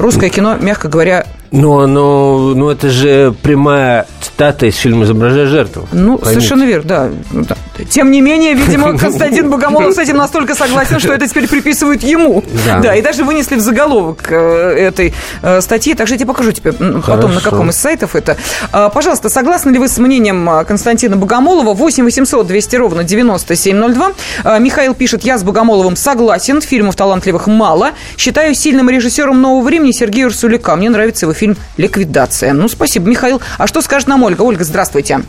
русское 0.00 0.30
кино, 0.30 0.56
мягко 0.60 0.88
говоря, 0.88 1.26
но, 1.52 1.86
но, 1.86 2.54
но 2.54 2.70
это 2.70 2.90
же 2.90 3.34
прямая 3.42 4.06
цитата 4.20 4.66
из 4.66 4.76
фильма 4.76 5.04
«Изображая 5.04 5.46
жертву». 5.46 5.88
Ну, 5.90 6.16
Поймите. 6.16 6.40
совершенно 6.40 6.64
верно, 6.64 6.88
да. 6.88 7.10
да. 7.32 7.56
Тем 7.90 8.12
не 8.12 8.20
менее, 8.20 8.54
видимо, 8.54 8.96
Константин 8.98 9.50
Богомолов 9.50 9.94
с 9.94 9.98
этим 9.98 10.16
настолько 10.16 10.54
согласен, 10.54 11.00
что 11.00 11.12
это 11.12 11.26
теперь 11.26 11.48
приписывают 11.48 12.04
ему. 12.04 12.44
Да. 12.66 12.78
да, 12.78 12.94
и 12.94 13.02
даже 13.02 13.24
вынесли 13.24 13.56
в 13.56 13.60
заголовок 13.60 14.30
э, 14.30 14.36
этой 14.36 15.12
э, 15.42 15.60
статьи. 15.60 15.94
Так 15.94 16.06
что 16.06 16.14
я 16.14 16.18
тебе 16.18 16.28
покажу 16.28 16.52
тебе 16.52 16.72
потом, 16.72 17.02
Хорошо. 17.02 17.28
на 17.28 17.40
каком 17.40 17.70
из 17.70 17.76
сайтов 17.76 18.14
это. 18.14 18.36
А, 18.70 18.88
пожалуйста, 18.88 19.28
согласны 19.28 19.70
ли 19.70 19.78
вы 19.78 19.88
с 19.88 19.98
мнением 19.98 20.48
э, 20.48 20.64
Константина 20.64 21.16
Богомолова? 21.16 21.74
8 21.74 22.04
800 22.04 22.46
200 22.46 22.76
ровно 22.76 23.02
9702. 23.02 24.12
А, 24.44 24.58
Михаил 24.58 24.94
пишет, 24.94 25.24
я 25.24 25.36
с 25.36 25.42
Богомоловым 25.42 25.96
согласен, 25.96 26.60
фильмов 26.60 26.94
талантливых 26.94 27.48
мало. 27.48 27.90
Считаю 28.16 28.54
сильным 28.54 28.88
режиссером 28.88 29.40
нового 29.40 29.64
времени 29.64 29.89
Сергея 29.92 30.26
Урсулика. 30.26 30.76
Мне 30.76 30.90
нравится 30.90 31.26
его 31.26 31.34
фильм 31.34 31.56
«Ликвидация». 31.76 32.52
Ну, 32.52 32.68
спасибо, 32.68 33.08
Михаил. 33.08 33.40
А 33.58 33.66
что 33.66 33.80
скажет 33.82 34.08
нам 34.08 34.22
Ольга? 34.22 34.42
Ольга, 34.42 34.64
здравствуйте. 34.64 35.20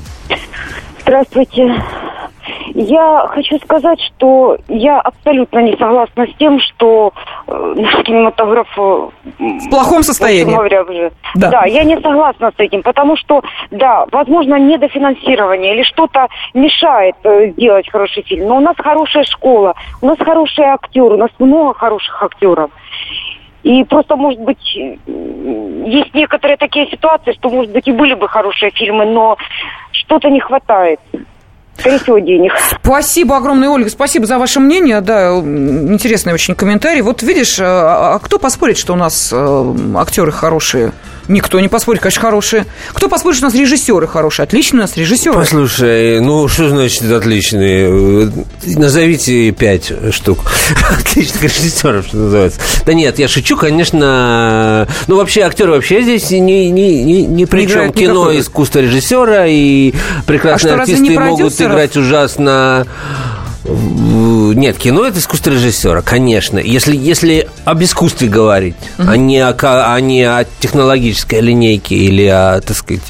Здравствуйте. 1.02 1.82
Я 2.74 3.28
хочу 3.30 3.58
сказать, 3.60 4.00
что 4.02 4.58
я 4.68 5.00
абсолютно 5.00 5.60
не 5.60 5.76
согласна 5.78 6.26
с 6.26 6.36
тем, 6.38 6.60
что 6.60 7.14
э, 7.48 7.74
наш 7.78 8.04
кинематограф... 8.04 8.68
Э, 8.78 9.10
в 9.40 9.70
плохом 9.70 10.04
состоянии. 10.04 10.54
Говоря, 10.54 10.84
уже. 10.84 11.12
Да. 11.36 11.50
да, 11.50 11.66
я 11.66 11.84
не 11.84 12.00
согласна 12.00 12.52
с 12.56 12.60
этим, 12.60 12.82
потому 12.82 13.18
что, 13.18 13.42
да, 13.72 14.06
возможно, 14.12 14.56
недофинансирование 14.56 15.76
или 15.76 15.84
что-то 15.84 16.28
мешает 16.54 17.16
э, 17.24 17.52
сделать 17.52 17.90
хороший 17.90 18.24
фильм. 18.24 18.48
Но 18.48 18.58
у 18.58 18.62
нас 18.62 18.76
хорошая 18.78 19.24
школа, 19.26 19.76
у 20.02 20.08
нас 20.08 20.18
хорошие 20.20 20.70
актеры, 20.70 21.16
у 21.16 21.18
нас 21.18 21.32
много 21.40 21.74
хороших 21.74 22.24
актеров. 22.24 22.72
И 23.64 23.84
просто, 23.84 24.16
может 24.16 24.40
быть, 24.42 24.76
есть 24.76 26.14
некоторые 26.14 26.58
такие 26.58 26.90
ситуации, 26.90 27.34
что, 27.34 27.50
может 27.50 27.72
быть, 27.72 27.88
и 27.88 27.92
были 27.92 28.16
бы 28.16 28.28
хорошие 28.28 28.72
фильмы, 28.72 29.06
но 29.06 29.38
что-то 29.92 30.30
не 30.30 30.40
хватает. 30.40 31.00
Скорее 31.78 32.00
всего, 32.00 32.20
денег. 32.20 32.54
Спасибо 32.84 33.38
огромное, 33.38 33.70
Ольга. 33.70 33.90
Спасибо 33.90 34.26
за 34.26 34.38
ваше 34.38 34.60
мнение. 34.60 35.02
Да, 35.02 35.32
интересный 35.38 36.34
очень 36.34 36.54
комментарий. 36.54 37.02
Вот 37.02 37.24
видишь, 37.24 37.60
а, 37.60 38.16
а 38.16 38.20
кто 38.20 38.38
поспорит, 38.40 38.78
что 38.78 38.94
у 38.94 38.98
нас 38.98 39.32
э, 39.34 39.74
актеры 39.96 40.32
хорошие? 40.32 40.92
Никто 41.32 41.62
не 41.62 41.70
поспорит, 41.70 42.02
конечно, 42.02 42.22
хорошие. 42.22 42.66
Кто 42.94 43.08
поспорит, 43.08 43.38
что 43.38 43.46
у 43.46 43.50
нас 43.50 43.58
режиссеры 43.58 44.06
хорошие? 44.06 44.44
Отличные 44.44 44.80
у 44.80 44.82
нас 44.82 44.98
режиссеры. 44.98 45.38
Послушай, 45.38 46.20
ну 46.20 46.50
что 46.50 46.68
значит 46.68 47.10
отличные? 47.10 48.30
Назовите 48.66 49.52
пять 49.52 49.94
штук 50.12 50.40
отличных 51.00 51.44
режиссеров, 51.44 52.06
что 52.06 52.18
называется. 52.18 52.60
Да 52.86 52.94
нет, 52.94 53.18
я 53.18 53.30
шучу, 53.30 53.56
конечно. 53.56 54.88
Ну, 55.08 55.16
вообще, 55.16 55.44
актеры 55.44 55.72
вообще 55.72 56.02
здесь 56.02 56.30
ни, 56.32 56.38
ни, 56.38 57.02
ни, 57.02 57.22
ни 57.22 57.46
при 57.46 57.66
чем. 57.66 57.94
Кино, 57.94 58.38
искусство 58.38 58.80
режиссера, 58.80 59.48
и 59.48 59.94
прекрасные 60.28 60.74
а 60.74 60.82
артисты 60.82 61.18
могут 61.18 61.60
играть 61.62 61.96
ужасно 61.96 62.86
нет, 63.64 64.78
кино 64.78 65.06
это 65.06 65.20
искусство 65.20 65.52
режиссера, 65.52 66.02
конечно. 66.02 66.58
Если, 66.58 66.96
если 66.96 67.48
об 67.64 67.84
искусстве 67.84 68.28
говорить, 68.28 68.76
uh-huh. 68.98 69.10
а, 69.10 69.18
не 69.18 69.40
о, 69.40 69.56
а 69.56 70.00
не 70.00 70.24
о 70.24 70.46
технологической 70.60 71.42
линейке 71.42 71.96
или 71.96 72.26
о, 72.26 72.60
так 72.62 72.76
сказать, 72.76 73.04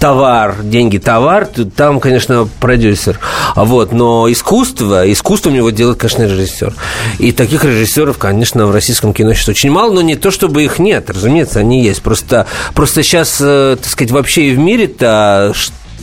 товар, 0.00 0.56
деньги, 0.62 0.96
товар, 0.98 1.46
то 1.46 1.64
там, 1.66 2.00
конечно, 2.00 2.48
продюсер. 2.60 3.20
Вот, 3.54 3.92
но 3.92 4.30
искусство, 4.32 5.10
искусство 5.10 5.50
у 5.50 5.52
него 5.52 5.70
делает, 5.70 5.98
конечно, 5.98 6.22
режиссер. 6.22 6.74
И 7.18 7.32
таких 7.32 7.64
режиссеров, 7.64 8.16
конечно, 8.16 8.66
в 8.66 8.70
российском 8.70 9.12
кино 9.12 9.34
сейчас 9.34 9.50
очень 9.50 9.70
мало, 9.70 9.92
но 9.92 10.00
не 10.00 10.16
то, 10.16 10.30
чтобы 10.30 10.64
их 10.64 10.78
нет, 10.78 11.10
разумеется, 11.10 11.60
они 11.60 11.84
есть. 11.84 12.02
Просто, 12.02 12.46
просто 12.74 13.02
сейчас, 13.02 13.36
э, 13.40 13.76
так 13.80 13.90
сказать, 13.90 14.10
вообще 14.10 14.48
и 14.48 14.54
в 14.54 14.58
мире-то 14.58 15.52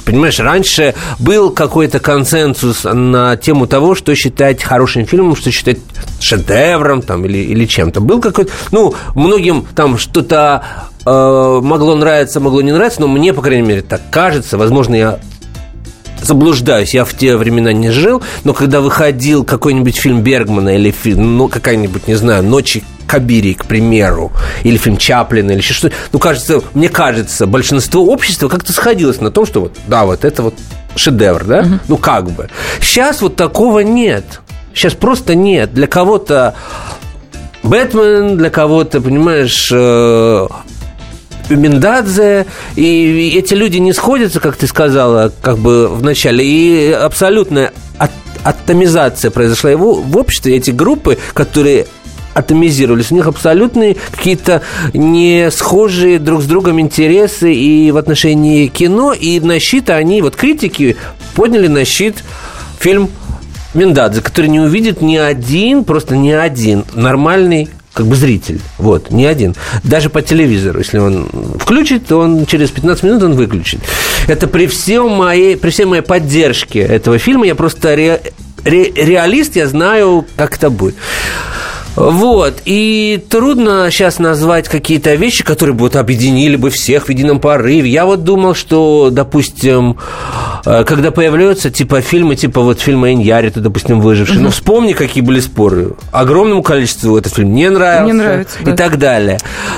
Понимаешь, 0.06 0.40
раньше 0.40 0.96
был 1.20 1.52
какой-то 1.52 2.00
консенсус 2.00 2.84
на 2.84 3.38
тему 3.38 3.68
того, 3.68 3.96
что 3.96 4.16
считать 4.16 4.64
хорошим 4.64 5.06
фильмом, 5.06 5.36
что 5.36 5.52
считать 5.52 5.80
шедевром 6.20 7.02
там, 7.02 7.26
или, 7.26 7.40
или 7.40 7.66
чем-то. 7.66 8.02
Был 8.02 8.20
какой-то... 8.22 8.52
Ну, 8.72 8.94
многим 9.16 9.66
там 9.76 9.98
что-то 9.98 10.64
э, 11.06 11.60
могло 11.62 11.96
нравиться, 11.96 12.40
могло 12.40 12.62
не 12.62 12.72
нравиться, 12.72 13.02
но 13.02 13.08
мне, 13.08 13.34
по 13.34 13.42
крайней 13.42 13.68
мере, 13.68 13.82
так 13.82 14.02
кажется. 14.12 14.58
Возможно, 14.58 14.96
я 14.96 15.20
заблуждаюсь, 16.22 16.94
я 16.94 17.06
в 17.06 17.14
те 17.14 17.38
времена 17.38 17.74
не 17.74 17.92
жил, 17.92 18.22
но 18.44 18.54
когда 18.54 18.82
выходил 18.82 19.44
какой-нибудь 19.44 19.98
фильм 19.98 20.22
Бергмана 20.22 20.76
или 20.76 20.92
фильм, 20.92 21.38
ну, 21.38 21.48
какая-нибудь, 21.48 22.08
не 22.08 22.16
знаю, 22.16 22.44
«Ночи 22.44 22.84
Кабири, 23.10 23.56
к 23.56 23.66
примеру, 23.66 24.32
или 24.64 24.78
фильм 24.78 24.96
Чаплина, 24.96 25.52
или 25.52 25.62
что-то. 25.62 25.96
Ну, 26.12 26.20
кажется, 26.20 26.62
мне 26.76 26.90
кажется, 26.90 27.48
большинство 27.48 28.06
общества 28.06 28.50
как-то 28.50 28.72
сходилось 28.72 29.20
на 29.20 29.32
том, 29.32 29.48
что 29.48 29.62
вот, 29.62 29.78
да, 29.88 30.06
вот 30.06 30.24
это 30.24 30.44
вот 30.44 30.54
шедевр, 30.96 31.44
да? 31.44 31.60
Угу. 31.62 31.80
Ну, 31.88 31.98
как 31.98 32.30
бы. 32.30 32.50
Сейчас 32.80 33.22
вот 33.24 33.36
такого 33.36 33.80
нет. 33.80 34.42
Сейчас 34.76 34.94
просто 34.94 35.34
нет. 35.34 35.74
Для 35.74 35.88
кого-то 35.88 36.54
Бэтмен, 37.64 38.38
для 38.38 38.52
кого-то, 38.52 39.02
понимаешь, 39.02 39.72
э, 39.74 40.48
Миндадзе, 41.50 42.46
и 42.76 43.34
эти 43.36 43.56
люди 43.56 43.78
не 43.78 43.92
сходятся, 43.92 44.40
как 44.40 44.56
ты 44.56 44.68
сказала, 44.68 45.34
как 45.42 45.58
бы 45.58 45.88
в 45.88 46.04
начале, 46.04 46.46
и 46.46 46.92
абсолютная 46.92 47.74
атомизация 48.44 49.32
произошла 49.32 49.70
его 49.70 49.96
в 49.96 50.16
обществе, 50.16 50.56
эти 50.56 50.72
группы, 50.72 51.18
которые 51.34 51.88
атомизировались. 52.34 53.12
У 53.12 53.16
них 53.16 53.28
абсолютные 53.28 53.98
какие-то 54.12 54.62
не 54.94 55.50
схожие 55.52 56.20
друг 56.20 56.42
с 56.42 56.46
другом 56.46 56.80
интересы 56.80 57.54
и 57.54 57.92
в 57.92 57.98
отношении 57.98 58.68
кино, 58.68 59.14
и 59.14 59.40
на 59.40 59.60
щит 59.60 59.90
они, 59.90 60.22
вот 60.22 60.36
критики, 60.36 60.96
подняли 61.36 61.68
на 61.68 61.86
щит 61.86 62.24
фильм 62.80 63.10
Миндадзе, 63.74 64.22
который 64.22 64.48
не 64.48 64.60
увидит 64.60 65.02
ни 65.02 65.16
один, 65.16 65.84
просто 65.84 66.16
ни 66.16 66.32
один 66.32 66.86
нормальный 66.94 67.70
как 67.94 68.08
бы 68.08 68.16
зритель. 68.16 68.62
Вот, 68.78 69.12
не 69.12 69.26
один. 69.26 69.56
Даже 69.84 70.10
по 70.10 70.22
телевизору, 70.22 70.80
если 70.80 71.00
он 71.00 71.28
включит, 71.60 72.08
то 72.08 72.20
он 72.20 72.46
через 72.46 72.70
15 72.70 73.04
минут 73.04 73.24
он 73.24 73.34
выключит. 73.34 73.82
Это 74.28 74.48
при, 74.48 74.68
всем 74.68 75.10
моей, 75.10 75.58
при 75.58 75.70
всей 75.70 75.86
моей 75.86 76.02
поддержке 76.02 76.80
этого 76.80 77.18
фильма, 77.18 77.46
я 77.46 77.56
просто 77.56 77.96
ре, 77.96 78.22
ре, 78.64 78.92
реалист, 78.92 79.56
я 79.56 79.68
знаю, 79.68 80.26
как 80.38 80.56
это 80.56 80.70
будет. 80.70 80.96
Вот. 82.00 82.62
И 82.66 83.24
трудно 83.30 83.90
сейчас 83.92 84.20
назвать 84.20 84.70
какие-то 84.70 85.14
вещи, 85.16 85.44
которые 85.44 85.76
бы 85.76 85.82
вот 85.82 85.96
объединили 85.98 86.56
бы 86.56 86.70
всех 86.70 87.06
в 87.06 87.10
едином 87.10 87.40
порыве. 87.40 87.90
Я 87.90 88.06
вот 88.06 88.24
думал, 88.24 88.56
что, 88.56 89.10
допустим, 89.12 89.98
э, 90.66 90.84
когда 90.86 91.12
появляются 91.12 91.70
типа 91.70 92.02
фильмы, 92.02 92.38
типа 92.38 92.62
вот 92.62 92.80
фильма 92.80 93.12
Иньяри, 93.12 93.50
то, 93.50 93.60
допустим, 93.60 94.00
«Выживший», 94.00 94.38
угу. 94.38 94.46
ну, 94.46 94.50
вспомни, 94.50 94.94
какие 94.94 95.22
были 95.22 95.42
споры. 95.42 95.92
Огромному 96.12 96.64
количеству 96.64 97.18
этот 97.18 97.34
фильм 97.36 97.54
не 97.54 97.70
нравился. 97.70 98.06
Не 98.06 98.14
нравится, 98.14 98.58
И 98.66 98.72
так 98.72 98.98
далее. 98.98 99.38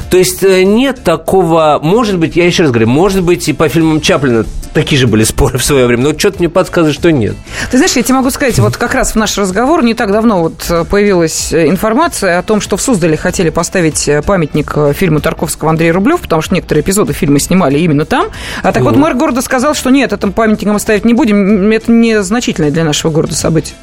То 0.09 0.17
есть 0.17 0.43
э, 0.43 0.63
нет 0.63 1.03
такого... 1.03 1.79
Может 1.81 2.19
быть, 2.19 2.35
я 2.35 2.45
еще 2.45 2.63
раз 2.63 2.71
говорю, 2.71 2.87
может 2.87 3.23
быть, 3.23 3.49
и 3.49 3.53
по 3.53 3.67
фильмам 3.67 3.99
Чаплина 3.99 4.45
такие 4.73 4.99
же 4.99 5.07
были 5.07 5.23
споры 5.23 5.57
в 5.57 5.63
свое 5.63 5.85
время, 5.87 6.03
но 6.03 6.17
что-то 6.17 6.37
мне 6.39 6.49
подсказывает, 6.49 6.95
что 6.95 7.11
нет. 7.11 7.35
Ты 7.71 7.77
знаешь, 7.77 7.93
я 7.93 8.03
тебе 8.03 8.15
могу 8.15 8.29
сказать, 8.29 8.57
вот 8.59 8.77
как 8.77 8.93
раз 8.93 9.13
в 9.13 9.15
наш 9.15 9.37
разговор 9.37 9.83
не 9.83 9.93
так 9.93 10.11
давно 10.11 10.41
вот 10.41 10.65
э, 10.69 10.85
появилась 10.85 11.53
информация 11.53 12.10
о 12.21 12.41
том, 12.43 12.61
что 12.61 12.77
в 12.77 12.81
Суздале 12.81 13.17
хотели 13.17 13.49
поставить 13.49 14.09
памятник 14.25 14.75
фильму 14.95 15.19
Тарковского 15.19 15.69
Андрея 15.69 15.93
Рублев, 15.93 16.21
потому 16.21 16.41
что 16.41 16.55
некоторые 16.55 16.83
эпизоды 16.83 17.13
фильма 17.13 17.39
снимали 17.39 17.79
именно 17.79 18.05
там. 18.05 18.27
А 18.63 18.71
так 18.71 18.83
вот 18.83 18.95
мэр 18.95 19.15
города 19.15 19.41
сказал, 19.41 19.73
что 19.73 19.89
нет, 19.89 20.13
этом 20.13 20.33
памятником 20.33 20.73
мы 20.73 20.79
ставить 20.79 21.05
не 21.05 21.13
будем, 21.13 21.71
это 21.71 21.91
незначительное 21.91 22.71
для 22.71 22.83
нашего 22.83 23.11
города 23.11 23.35
событие. 23.35 23.75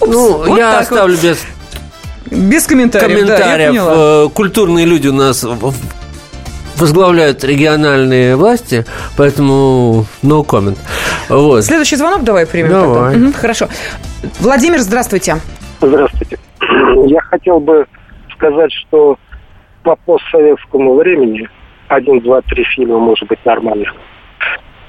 Упс, 0.00 0.12
ну, 0.12 0.38
вот 0.38 0.58
я 0.58 0.78
оставлю 0.78 1.16
вот. 1.16 1.24
без 1.24 1.38
без 2.30 2.66
комментариев. 2.66 3.20
Комментариев. 3.20 3.74
Да, 3.74 3.84
э, 3.88 4.28
Культурные 4.32 4.86
люди 4.86 5.08
у 5.08 5.12
нас 5.12 5.44
возглавляют 6.76 7.44
региональные 7.44 8.36
власти, 8.36 8.86
поэтому 9.16 10.06
no 10.22 10.44
comment. 10.44 10.78
Вот. 11.28 11.64
Следующий 11.64 11.96
звонок 11.96 12.24
давай 12.24 12.46
примем. 12.46 12.70
Давай. 12.70 13.16
Угу, 13.16 13.32
хорошо. 13.34 13.68
Владимир, 14.38 14.80
здравствуйте. 14.80 15.40
Здравствуйте. 15.80 16.38
Я 17.06 17.20
хотел 17.20 17.60
бы 17.60 17.86
сказать, 18.34 18.72
что 18.72 19.18
по 19.82 19.96
постсоветскому 19.96 20.94
времени 20.94 21.48
один, 21.88 22.20
два, 22.20 22.42
три 22.42 22.64
фильма 22.64 22.98
может 22.98 23.28
быть 23.28 23.44
нормальных. 23.44 23.94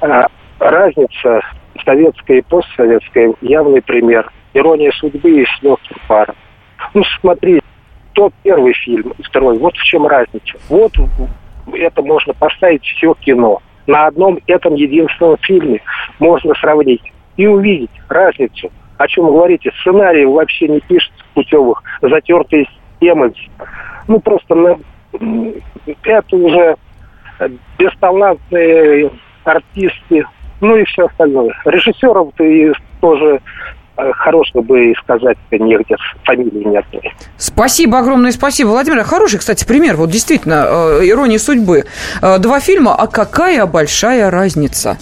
А 0.01 0.27
разница 0.59 1.41
советская 1.85 2.37
и 2.37 2.41
постсоветская 2.41 3.33
явный 3.41 3.81
пример. 3.81 4.31
Ирония 4.53 4.91
судьбы 4.91 5.41
и 5.41 5.45
с 5.45 5.63
легким 5.63 5.95
паром. 6.07 6.35
Ну, 6.93 7.03
смотри, 7.21 7.61
тот 8.13 8.33
первый 8.43 8.73
фильм 8.73 9.13
и 9.17 9.23
второй, 9.23 9.57
вот 9.57 9.75
в 9.75 9.83
чем 9.83 10.05
разница. 10.05 10.57
Вот 10.67 10.91
это 11.73 12.01
можно 12.01 12.33
поставить 12.33 12.83
все 12.83 13.13
кино. 13.21 13.61
На 13.87 14.07
одном 14.07 14.39
этом 14.47 14.75
единственном 14.75 15.37
фильме 15.37 15.81
можно 16.19 16.53
сравнить 16.55 17.01
и 17.37 17.47
увидеть 17.47 17.91
разницу. 18.09 18.71
О 18.97 19.07
чем 19.07 19.25
вы 19.25 19.31
говорите? 19.31 19.71
Сценарии 19.79 20.25
вообще 20.25 20.67
не 20.67 20.79
пишутся 20.81 21.20
путевых, 21.33 21.83
затертые 22.01 22.67
темы. 22.99 23.33
Ну, 24.07 24.19
просто 24.19 24.55
на... 24.55 24.77
это 26.03 26.35
уже 26.35 26.75
бесталантные 27.77 29.11
артисты, 29.43 30.23
ну 30.59 30.75
и 30.75 30.85
все 30.85 31.07
остальное. 31.07 31.53
Режиссеров-то 31.65 32.43
и 32.43 32.71
тоже 32.99 33.41
э, 33.97 34.11
хорошего 34.13 34.61
бы 34.61 34.91
и 34.91 34.95
сказать 34.95 35.37
негде, 35.51 35.95
фамилии 36.23 36.67
нет. 36.67 36.85
Спасибо, 37.37 37.99
огромное 37.99 38.31
спасибо. 38.31 38.69
Владимир, 38.69 39.03
хороший, 39.03 39.39
кстати, 39.39 39.65
пример. 39.65 39.95
Вот 39.95 40.09
действительно, 40.09 40.65
э, 40.67 41.09
«Ирония 41.09 41.39
судьбы». 41.39 41.85
Э, 42.21 42.37
два 42.37 42.59
фильма, 42.59 42.95
а 42.95 43.07
какая 43.07 43.65
большая 43.65 44.29
разница? 44.29 44.97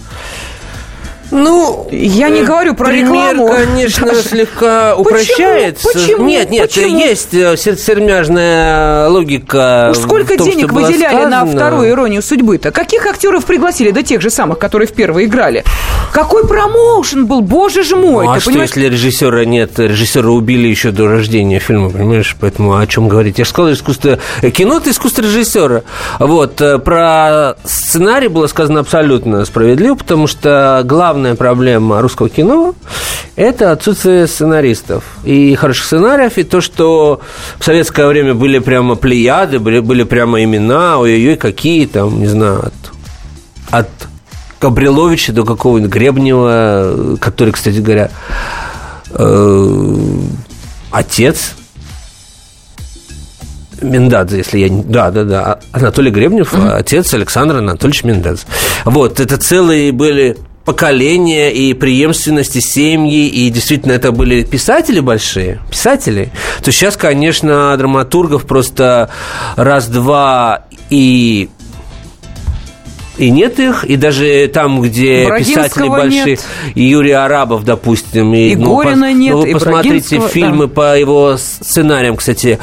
Ну, 1.32 1.88
я 1.92 2.30
не 2.30 2.44
говорю 2.44 2.74
про 2.74 2.88
пример, 2.88 3.34
рекламу. 3.34 3.48
конечно, 3.48 4.08
Даша. 4.08 4.24
слегка 4.30 4.96
упрощается. 4.96 5.88
Почему? 5.94 6.26
Нет, 6.26 6.50
нет, 6.50 6.70
Почему? 6.70 6.98
есть 7.00 7.34
э, 7.34 7.56
сермяжная 7.58 9.10
логика. 9.10 9.90
Уж 9.92 9.98
сколько 9.98 10.38
том, 10.38 10.50
денег 10.50 10.72
выделяли 10.72 11.16
сказано. 11.16 11.30
на 11.30 11.46
вторую 11.46 11.90
иронию 11.90 12.22
судьбы-то? 12.22 12.72
Каких 12.72 13.06
актеров 13.06 13.46
пригласили? 13.46 13.92
Да 13.92 14.02
тех 14.02 14.22
же 14.22 14.30
самых, 14.30 14.60
которые 14.60 14.88
в 14.88 14.94
первой 14.94 15.26
играли. 15.26 15.64
Какой 16.12 16.48
промоушен 16.48 17.28
был, 17.28 17.42
боже 17.42 17.84
ж 17.84 17.96
мой. 17.96 18.26
Ну, 18.26 18.32
а 18.32 18.40
что, 18.40 18.50
понимаешь? 18.50 18.72
если 18.72 18.88
режиссера 18.88 19.46
нет? 19.46 19.78
Режиссера 19.78 20.30
убили 20.30 20.68
еще 20.68 20.92
до 20.92 21.08
рождения 21.08 21.60
фильма, 21.60 21.90
понимаешь? 21.90 22.36
Поэтому 22.40 22.78
о 22.78 22.88
чем 22.88 23.08
говорить? 23.08 23.38
Я 23.38 23.46
же 23.46 23.52
сказал, 23.52 23.72
искусство... 23.72 24.20
Кино– 24.42 24.78
это 24.78 24.90
искусство 24.90 25.22
режиссера. 25.22 25.84
Вот. 26.18 26.60
Э, 26.62 26.80
про 26.80 27.56
сценарий 27.64 28.28
было 28.28 28.48
сказано 28.48 28.80
абсолютно 28.80 29.46
справедливо, 29.46 29.96
потому 29.96 30.28
что 30.28 30.82
главное 30.86 31.19
главная 31.20 31.36
проблема 31.36 32.02
русского 32.02 32.30
кино– 32.30 32.76
это 33.36 33.74
отсутствие 33.74 34.26
сценаристов. 34.26 35.04
И 35.26 35.54
хороших 35.56 35.86
сценариев, 35.86 36.38
и 36.38 36.44
то, 36.44 36.62
что 36.62 37.20
в 37.60 37.66
советское 37.66 38.08
время 38.08 38.34
были 38.34 38.60
прямо 38.60 38.96
плеяды, 38.96 39.60
были, 39.60 39.80
были 39.80 40.04
прямо 40.04 40.42
имена, 40.42 40.98
ой-ой-ой, 40.98 41.36
какие 41.36 41.88
там, 41.88 42.20
не 42.20 42.28
знаю, 42.28 42.68
от, 42.68 42.74
от 43.70 43.90
Кабриловича 44.60 45.34
до 45.34 45.44
какого-нибудь 45.44 45.92
Гребнева, 45.92 47.18
который, 47.20 47.52
кстати 47.52 47.80
говоря, 47.80 48.12
э, 49.12 49.96
отец 50.92 51.56
Миндадзе, 53.82 54.38
если 54.38 54.60
я... 54.60 54.70
Да, 54.70 55.12
да, 55.12 55.24
да. 55.24 55.60
Анатолий 55.72 56.12
Гребнев, 56.12 56.54
mm-hmm. 56.54 56.72
отец 56.72 57.14
Александр 57.14 57.58
Анатольевич 57.58 58.04
Миндадзе. 58.04 58.44
Вот, 58.86 59.20
это 59.20 59.38
целые 59.38 59.92
были 59.92 60.38
поколения 60.70 61.52
и 61.52 61.74
преемственности 61.74 62.60
семьи, 62.60 63.28
и 63.28 63.50
действительно 63.50 63.94
это 63.94 64.12
были 64.12 64.44
писатели 64.44 65.00
большие, 65.00 65.62
писатели, 65.68 66.32
то 66.64 66.72
сейчас, 66.72 66.96
конечно, 66.96 67.76
драматургов 67.76 68.46
просто 68.46 69.10
раз-два 69.56 70.66
и 70.92 71.50
и 73.18 73.32
нет 73.32 73.60
их, 73.60 73.84
и 73.84 73.96
даже 73.96 74.48
там, 74.54 74.80
где 74.82 75.28
писатели 75.40 75.88
большие, 75.88 76.24
нет. 76.26 76.46
и 76.76 76.84
Юрий 76.84 77.14
Арабов, 77.14 77.66
допустим, 77.66 78.32
и, 78.36 78.50
и 78.50 78.56
ну, 78.56 78.78
Горина 78.78 79.08
пос, 79.08 79.16
нет, 79.18 79.34
ну, 79.34 79.42
вы 79.42 79.52
посмотрите 79.54 80.20
фильмы 80.20 80.68
да. 80.68 80.74
по 80.74 80.98
его 81.00 81.36
сценариям, 81.38 82.16
кстати, 82.16 82.60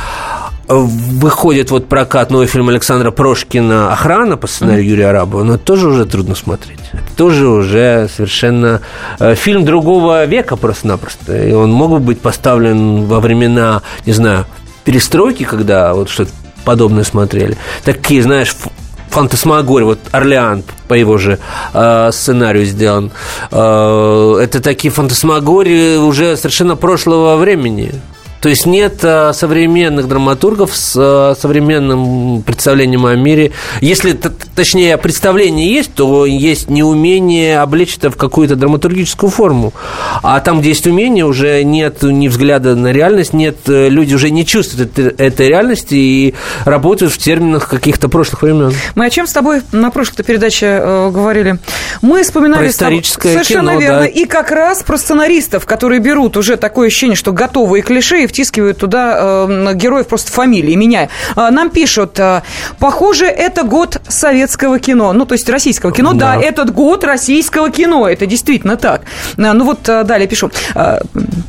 выходит 0.68 1.70
вот 1.70 1.88
прокат 1.88 2.30
новый 2.30 2.46
фильм 2.46 2.68
Александра 2.68 3.10
Прошкина 3.10 3.92
«Охрана» 3.92 4.36
по 4.36 4.46
сценарию 4.46 4.84
mm-hmm. 4.84 4.88
Юрия 4.88 5.08
Арабова, 5.08 5.42
но 5.44 5.54
это 5.54 5.64
тоже 5.64 5.88
уже 5.88 6.06
трудно 6.06 6.34
смотреть. 6.34 6.80
Это 6.92 7.16
тоже 7.16 7.46
уже 7.46 8.08
совершенно 8.14 8.80
э, 9.20 9.34
фильм 9.34 9.64
другого 9.64 10.24
века 10.24 10.56
просто-напросто. 10.56 11.36
И 11.36 11.52
он 11.52 11.70
мог 11.70 11.90
бы 11.92 11.98
быть 12.00 12.20
поставлен 12.20 13.04
во 13.04 13.20
времена, 13.20 13.82
не 14.04 14.12
знаю, 14.12 14.46
перестройки, 14.84 15.44
когда 15.44 15.94
вот 15.94 16.08
что-то 16.08 16.32
подобное 16.64 17.04
смотрели. 17.04 17.56
Такие, 17.84 18.22
знаешь, 18.22 18.54
фантасмагория, 19.10 19.86
вот 19.86 20.00
Орлеан 20.10 20.64
по 20.88 20.94
его 20.94 21.16
же 21.16 21.38
э, 21.72 22.10
сценарию 22.12 22.64
сделан. 22.64 23.12
Э, 23.52 24.38
это 24.42 24.60
такие 24.60 24.92
фантасмагории 24.92 25.96
уже 25.96 26.36
совершенно 26.36 26.74
прошлого 26.74 27.36
времени. 27.36 27.92
То 28.46 28.50
есть 28.50 28.64
нет 28.64 29.00
а, 29.02 29.32
современных 29.32 30.06
драматургов 30.06 30.72
с 30.72 30.94
а, 30.96 31.34
современным 31.34 32.42
представлением 32.42 33.04
о 33.04 33.16
мире. 33.16 33.50
Если, 33.80 34.12
точнее, 34.12 34.98
представление 34.98 35.74
есть, 35.74 35.94
то 35.94 36.26
есть 36.26 36.70
неумение 36.70 37.58
облечь 37.58 37.96
это 37.96 38.08
в 38.08 38.16
какую-то 38.16 38.54
драматургическую 38.54 39.30
форму. 39.30 39.72
А 40.22 40.38
там, 40.38 40.60
где 40.60 40.68
есть 40.68 40.86
умение, 40.86 41.24
уже 41.24 41.64
нет 41.64 42.04
ни 42.04 42.28
взгляда 42.28 42.76
на 42.76 42.92
реальность, 42.92 43.32
нет, 43.32 43.56
э, 43.66 43.88
люди 43.88 44.14
уже 44.14 44.30
не 44.30 44.46
чувствуют 44.46 44.96
это, 44.96 45.20
этой 45.20 45.48
реальности 45.48 45.96
и 45.96 46.34
работают 46.64 47.12
в 47.12 47.18
терминах 47.18 47.68
каких-то 47.68 48.08
прошлых 48.08 48.42
времен. 48.42 48.72
Мы 48.94 49.06
о 49.06 49.10
чем 49.10 49.26
с 49.26 49.32
тобой 49.32 49.62
на 49.72 49.90
прошлой 49.90 50.22
передаче 50.22 50.66
э, 50.66 51.10
говорили? 51.10 51.58
Мы 52.00 52.22
вспоминали... 52.22 52.60
Про 52.60 52.70
историческое 52.70 53.32
Совершенно 53.32 53.70
кино, 53.70 53.80
верно. 53.80 54.00
Да. 54.02 54.06
И 54.06 54.24
как 54.24 54.52
раз 54.52 54.84
про 54.84 54.98
сценаристов, 54.98 55.66
которые 55.66 55.98
берут 55.98 56.36
уже 56.36 56.56
такое 56.56 56.86
ощущение, 56.86 57.16
что 57.16 57.32
готовые 57.32 57.82
клише 57.82 58.22
и 58.22 58.26
втискивают 58.36 58.76
туда 58.76 59.46
э, 59.48 59.74
героев 59.74 60.08
просто 60.08 60.30
фамилии, 60.30 60.74
меняя. 60.74 61.08
Э, 61.36 61.48
нам 61.50 61.70
пишут, 61.70 62.18
э, 62.20 62.42
похоже, 62.78 63.24
это 63.24 63.62
год 63.62 64.02
советского 64.08 64.78
кино, 64.78 65.14
ну, 65.14 65.24
то 65.24 65.32
есть 65.32 65.48
российского 65.48 65.90
кино. 65.90 66.12
Да, 66.12 66.34
да 66.34 66.42
этот 66.42 66.74
год 66.74 67.02
российского 67.02 67.70
кино, 67.70 68.06
это 68.06 68.26
действительно 68.26 68.76
так. 68.76 69.02
Э, 69.38 69.52
ну, 69.54 69.64
вот 69.64 69.84
далее 69.84 70.28
пишу, 70.28 70.50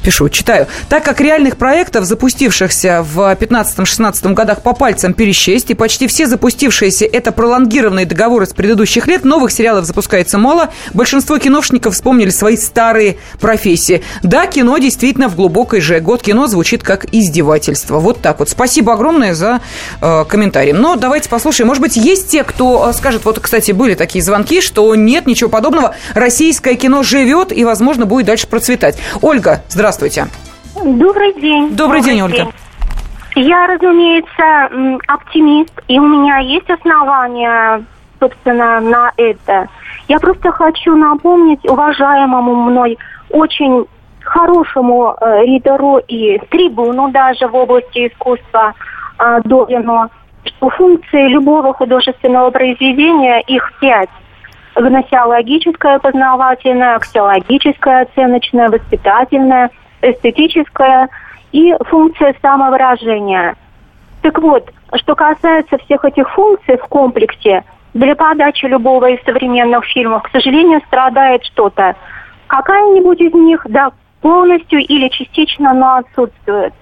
пишу, 0.01 0.29
читаю. 0.29 0.67
Так 0.87 1.03
как 1.03 1.19
реальных 1.19 1.57
проектов, 1.57 2.05
запустившихся 2.05 3.03
в 3.03 3.19
15-16 3.33 4.33
годах 4.33 4.61
по 4.61 4.73
пальцам 4.73 5.13
пересчесть, 5.13 5.69
и 5.71 5.73
почти 5.73 6.07
все 6.07 6.25
запустившиеся 6.25 7.03
это 7.03 7.33
пролонгированные 7.33 8.05
договоры 8.05 8.45
с 8.45 8.53
предыдущих 8.53 9.07
лет, 9.07 9.25
новых 9.25 9.51
сериалов 9.51 9.83
запускается 9.83 10.37
мало, 10.37 10.69
большинство 10.93 11.37
киношников 11.37 11.95
вспомнили 11.95 12.29
свои 12.29 12.55
старые 12.55 13.17
профессии. 13.41 14.03
Да, 14.23 14.47
кино 14.47 14.77
действительно 14.77 15.27
в 15.27 15.35
глубокой 15.35 15.81
же. 15.81 15.99
Год 15.99 16.21
кино 16.21 16.47
звучит 16.47 16.66
звучит 16.67 16.83
как 16.83 17.05
издевательство. 17.13 17.99
Вот 17.99 18.21
так 18.21 18.39
вот. 18.39 18.49
Спасибо 18.49 18.93
огромное 18.93 19.33
за 19.33 19.61
э, 20.01 20.25
комментарий. 20.25 20.73
Но 20.73 20.97
давайте 20.97 21.29
послушаем. 21.29 21.69
Может 21.69 21.81
быть, 21.81 21.95
есть 21.95 22.29
те, 22.29 22.43
кто 22.43 22.89
э, 22.89 22.93
скажет, 22.93 23.23
вот, 23.23 23.39
кстати, 23.39 23.71
были 23.71 23.93
такие 23.93 24.21
звонки, 24.21 24.59
что 24.59 24.93
нет 24.95 25.27
ничего 25.27 25.49
подобного. 25.49 25.95
Российское 26.13 26.75
кино 26.75 27.03
живет 27.03 27.53
и, 27.53 27.63
возможно, 27.63 28.05
будет 28.05 28.25
дальше 28.25 28.47
процветать. 28.47 28.97
Ольга, 29.21 29.63
здравствуйте. 29.69 30.27
Добрый 30.75 31.33
день. 31.39 31.69
Добрый, 31.69 32.01
Добрый 32.01 32.01
день, 32.01 32.21
Ольга. 32.21 32.47
Я, 33.35 33.67
разумеется, 33.67 34.99
оптимист, 35.07 35.73
и 35.87 35.97
у 35.99 36.05
меня 36.05 36.39
есть 36.39 36.69
основания, 36.69 37.85
собственно, 38.19 38.81
на 38.81 39.11
это. 39.15 39.69
Я 40.09 40.19
просто 40.19 40.51
хочу 40.51 40.95
напомнить 40.95 41.63
уважаемому 41.63 42.55
мной 42.55 42.97
очень 43.29 43.85
хорошему 44.27 45.15
э, 45.19 45.45
ридеру 45.45 45.97
и 45.97 46.39
трибуну 46.49 47.09
даже 47.09 47.47
в 47.47 47.55
области 47.55 48.07
искусства 48.07 48.73
э, 49.19 49.39
Долину, 49.43 50.09
что 50.43 50.69
функции 50.69 51.27
любого 51.27 51.73
художественного 51.73 52.51
произведения, 52.51 53.41
их 53.41 53.73
пять. 53.79 54.09
Гносеологическая, 54.75 55.99
познавательная, 55.99 56.95
аксиологическая, 56.95 58.03
оценочная, 58.03 58.69
воспитательная, 58.69 59.71
эстетическая 60.01 61.09
и 61.51 61.75
функция 61.89 62.35
самовыражения. 62.41 63.55
Так 64.21 64.39
вот, 64.39 64.69
что 64.95 65.15
касается 65.15 65.77
всех 65.79 66.05
этих 66.05 66.29
функций 66.31 66.77
в 66.77 66.85
комплексе, 66.87 67.63
для 67.93 68.15
подачи 68.15 68.65
любого 68.65 69.09
из 69.09 69.23
современных 69.23 69.85
фильмов, 69.85 70.23
к 70.23 70.29
сожалению, 70.31 70.81
страдает 70.87 71.43
что-то. 71.45 71.95
Какая-нибудь 72.47 73.19
из 73.19 73.33
них, 73.33 73.65
да, 73.69 73.91
полностью 74.21 74.79
или 74.79 75.07
частично, 75.09 75.73
но 75.73 75.97
отсутствует. 75.97 76.73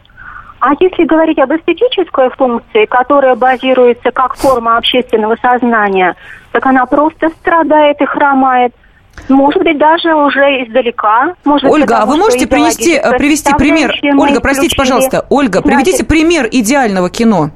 А 0.60 0.72
если 0.80 1.04
говорить 1.04 1.38
об 1.38 1.52
эстетической 1.52 2.30
функции, 2.32 2.86
которая 2.86 3.36
базируется 3.36 4.12
как 4.12 4.36
форма 4.36 4.78
общественного 4.78 5.36
сознания, 5.42 6.16
так 6.52 6.66
она 6.66 6.86
просто 6.86 7.30
страдает 7.30 8.02
и 8.02 8.06
хромает. 8.06 8.74
Может 9.30 9.64
быть, 9.64 9.78
даже 9.78 10.14
уже 10.14 10.64
издалека. 10.64 11.36
Может 11.44 11.70
Ольга, 11.70 11.88
потому, 11.88 12.04
а 12.04 12.06
вы 12.06 12.18
можете 12.18 12.48
принести, 12.48 13.00
привести 13.18 13.54
пример? 13.56 13.94
Ольга, 14.18 14.42
простите, 14.42 14.76
пожалуйста. 14.76 15.26
Ольга, 15.30 15.62
приведите 15.62 16.04
пример 16.04 16.48
идеального 16.52 17.10
кино. 17.10 17.52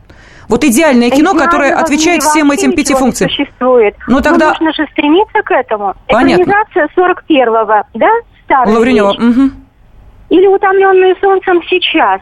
Вот 0.48 0.63
идеальное 0.63 1.12
кино, 1.12 1.36
которое 1.36 1.76
отвечает 1.76 2.24
всем 2.24 2.52
этим 2.52 2.74
пяти 2.74 2.96
функциям. 2.96 3.30
Существует. 3.30 3.96
Ну 4.08 4.20
тогда... 4.20 4.48
Но 4.48 4.52
нужно 4.52 4.74
же 4.74 4.88
стремиться 4.92 5.42
к 5.44 5.52
этому. 5.52 5.94
Понятно. 6.08 6.44
Экранизация 6.44 6.89
41-го, 6.98 7.84
да? 7.94 8.10
Лавренева, 8.65 9.12
угу. 9.12 9.52
Или 10.30 10.48
утомленные 10.48 11.15
солнцем 11.22 11.62
сейчас. 11.70 12.22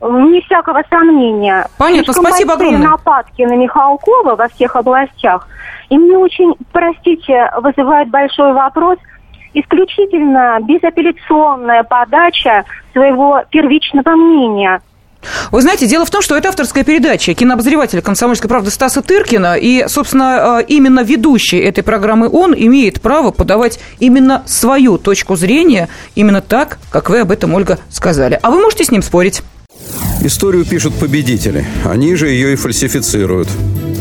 Не 0.00 0.40
всякого 0.42 0.82
сомнения. 0.90 1.66
Понятно, 1.78 2.12
Слишком 2.12 2.26
спасибо 2.26 2.54
огромное. 2.54 2.88
нападки 2.88 3.42
на 3.42 3.54
Михалкова 3.54 4.34
во 4.34 4.48
всех 4.48 4.74
областях. 4.74 5.46
И 5.90 5.96
мне 5.98 6.16
очень, 6.16 6.54
простите, 6.72 7.50
вызывает 7.60 8.08
большой 8.08 8.52
вопрос 8.52 8.98
исключительно 9.54 10.58
безапелляционная 10.62 11.84
подача 11.84 12.64
своего 12.92 13.42
первичного 13.50 14.10
мнения– 14.16 14.80
вы 15.50 15.62
знаете, 15.62 15.86
дело 15.86 16.04
в 16.04 16.10
том, 16.10 16.22
что 16.22 16.36
это 16.36 16.48
авторская 16.48 16.84
передача 16.84 17.34
кинообозревателя 17.34 18.00
«Комсомольской 18.00 18.48
правды» 18.48 18.70
Стаса 18.70 19.02
Тыркина, 19.02 19.56
и, 19.56 19.86
собственно, 19.88 20.60
э, 20.60 20.64
именно 20.68 21.00
ведущий 21.00 21.58
этой 21.58 21.82
программы 21.82 22.28
он 22.28 22.54
имеет 22.54 23.00
право 23.00 23.30
подавать 23.30 23.78
именно 23.98 24.42
свою 24.46 24.98
точку 24.98 25.36
зрения, 25.36 25.88
именно 26.14 26.40
так, 26.40 26.78
как 26.90 27.10
вы 27.10 27.20
об 27.20 27.30
этом, 27.30 27.54
Ольга, 27.54 27.78
сказали. 27.90 28.38
А 28.42 28.50
вы 28.50 28.60
можете 28.60 28.84
с 28.84 28.90
ним 28.90 29.02
спорить? 29.02 29.42
Историю 30.22 30.64
пишут 30.64 30.94
победители, 30.94 31.66
они 31.84 32.14
же 32.14 32.28
ее 32.28 32.52
и 32.52 32.56
фальсифицируют. 32.56 33.48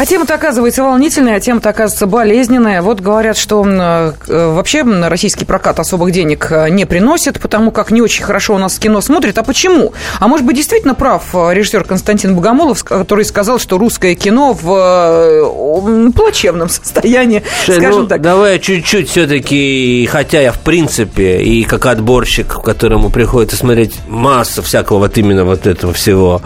А 0.00 0.06
тема-то 0.06 0.34
оказывается 0.34 0.82
волнительная, 0.82 1.36
а 1.36 1.40
тема-то 1.40 1.68
оказывается 1.68 2.06
болезненная. 2.06 2.80
Вот 2.80 3.02
говорят, 3.02 3.36
что 3.36 3.62
э, 3.66 4.12
вообще 4.26 4.82
российский 4.82 5.44
прокат 5.44 5.78
особых 5.78 6.10
денег 6.10 6.50
э, 6.50 6.70
не 6.70 6.86
приносит, 6.86 7.38
потому 7.38 7.70
как 7.70 7.90
не 7.90 8.00
очень 8.00 8.24
хорошо 8.24 8.54
у 8.54 8.58
нас 8.58 8.78
кино 8.78 9.02
смотрит. 9.02 9.36
А 9.36 9.42
почему? 9.42 9.92
А 10.18 10.26
может 10.26 10.46
быть, 10.46 10.56
действительно 10.56 10.94
прав 10.94 11.24
э, 11.34 11.50
режиссер 11.52 11.84
Константин 11.84 12.34
Богомолов, 12.34 12.82
который 12.82 13.26
сказал, 13.26 13.58
что 13.58 13.76
русское 13.76 14.14
кино 14.14 14.56
в 14.58 16.12
плачевном 16.12 16.68
состоянии, 16.70 17.42
Слушай, 17.66 17.80
скажем 17.80 18.00
ну, 18.00 18.06
так. 18.08 18.22
Давай 18.22 18.58
чуть-чуть 18.58 19.10
все-таки, 19.10 20.08
хотя 20.10 20.40
я 20.40 20.52
в 20.52 20.60
принципе 20.60 21.42
и 21.42 21.62
как 21.64 21.84
отборщик, 21.84 22.62
которому 22.62 23.10
приходится 23.10 23.58
смотреть 23.58 23.96
массу 24.08 24.62
всякого 24.62 25.00
вот 25.00 25.18
именно 25.18 25.44
вот 25.44 25.66
этого 25.66 25.92
всего, 25.92 26.40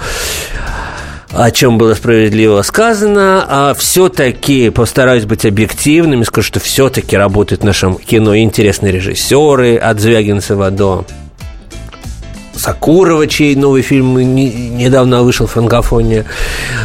о 1.31 1.51
чем 1.51 1.79
было 1.79 1.95
справедливо 1.95 2.63
сказано, 2.63 3.45
а 3.49 3.75
все-таки 3.75 4.71
постараюсь 4.71 5.25
быть 5.25 5.45
объективным 5.45 6.23
и 6.23 6.25
скажу, 6.25 6.47
что 6.47 6.61
все-таки 6.61 7.17
работают 7.17 7.63
в 7.63 7.65
нашем 7.65 7.97
кино 7.97 8.37
интересные 8.37 8.93
режиссеры 8.93 9.77
от 9.77 10.01
Звягинцева 10.01 10.71
до 10.71 11.05
Сакурова, 12.57 13.27
чей 13.27 13.57
новый 13.57 13.83
фильм 13.83 14.17
не, 14.17 14.51
недавно 14.71 15.23
вышел 15.23 15.47
в 15.47 15.53
франкофоне, 15.53 16.25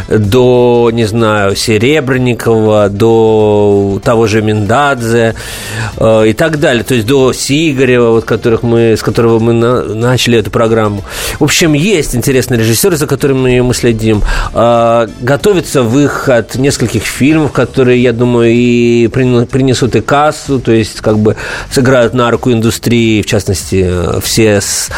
до, 0.07 0.89
не 0.93 1.05
знаю, 1.05 1.55
Серебренникова, 1.55 2.89
до 2.89 3.99
того 4.03 4.27
же 4.27 4.41
Миндадзе 4.41 5.35
э, 5.97 6.27
и 6.27 6.33
так 6.33 6.59
далее. 6.59 6.83
То 6.83 6.95
есть 6.95 7.07
до 7.07 7.33
Сигарева, 7.33 8.11
вот, 8.11 8.25
которых 8.25 8.63
мы, 8.63 8.93
с 8.97 9.03
которого 9.03 9.39
мы 9.39 9.53
на, 9.53 9.83
начали 9.83 10.37
эту 10.37 10.51
программу. 10.51 11.03
В 11.39 11.43
общем, 11.43 11.73
есть 11.73 12.15
интересные 12.15 12.59
режиссеры, 12.59 12.97
за 12.97 13.07
которыми 13.07 13.59
мы 13.59 13.73
следим. 13.73 14.23
Э, 14.53 15.07
готовится 15.21 15.83
выход 15.83 16.55
нескольких 16.55 17.03
фильмов, 17.03 17.51
которые, 17.51 18.01
я 18.01 18.13
думаю, 18.13 18.51
и 18.51 19.07
принесут 19.07 19.95
и 19.95 20.01
кассу, 20.01 20.59
то 20.59 20.71
есть 20.71 21.01
как 21.01 21.19
бы 21.19 21.35
сыграют 21.71 22.13
на 22.13 22.31
руку 22.31 22.51
индустрии, 22.51 23.21
в 23.21 23.25
частности, 23.25 23.85
э, 23.87 24.19
все 24.21 24.61
с 24.61 24.89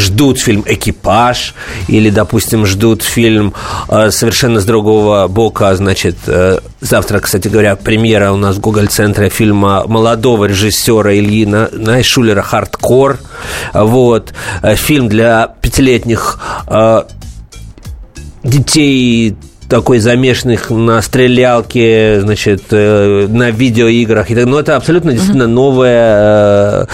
ждут 0.00 0.40
фильм 0.40 0.64
«Экипаж» 0.66 1.54
или, 1.88 2.10
допустим, 2.10 2.66
ждут 2.66 3.02
фильм 3.02 3.54
э, 3.88 4.10
совершенно 4.10 4.60
с 4.60 4.64
другого 4.64 5.28
бока, 5.28 5.74
значит, 5.76 6.16
э, 6.26 6.58
завтра, 6.80 7.20
кстати 7.20 7.48
говоря, 7.48 7.76
премьера 7.76 8.32
у 8.32 8.36
нас 8.36 8.56
в 8.56 8.60
Гоголь-центре 8.60 9.28
фильма 9.28 9.84
молодого 9.86 10.46
режиссера 10.46 11.14
Ильи 11.14 11.46
Найшулера 11.46 12.42
«Хардкор», 12.42 13.18
вот, 13.72 14.32
э, 14.62 14.74
фильм 14.74 15.08
для 15.08 15.54
пятилетних 15.60 16.40
детей 18.42 19.36
такой 19.68 20.00
замешанных 20.00 20.70
на 20.70 21.00
стрелялке, 21.02 22.20
значит, 22.22 22.72
на 22.72 23.50
видеоиграх. 23.50 24.30
Ну, 24.30 24.58
это 24.58 24.76
абсолютно 24.76 25.12
действительно 25.12 25.46
новое, 25.46 26.88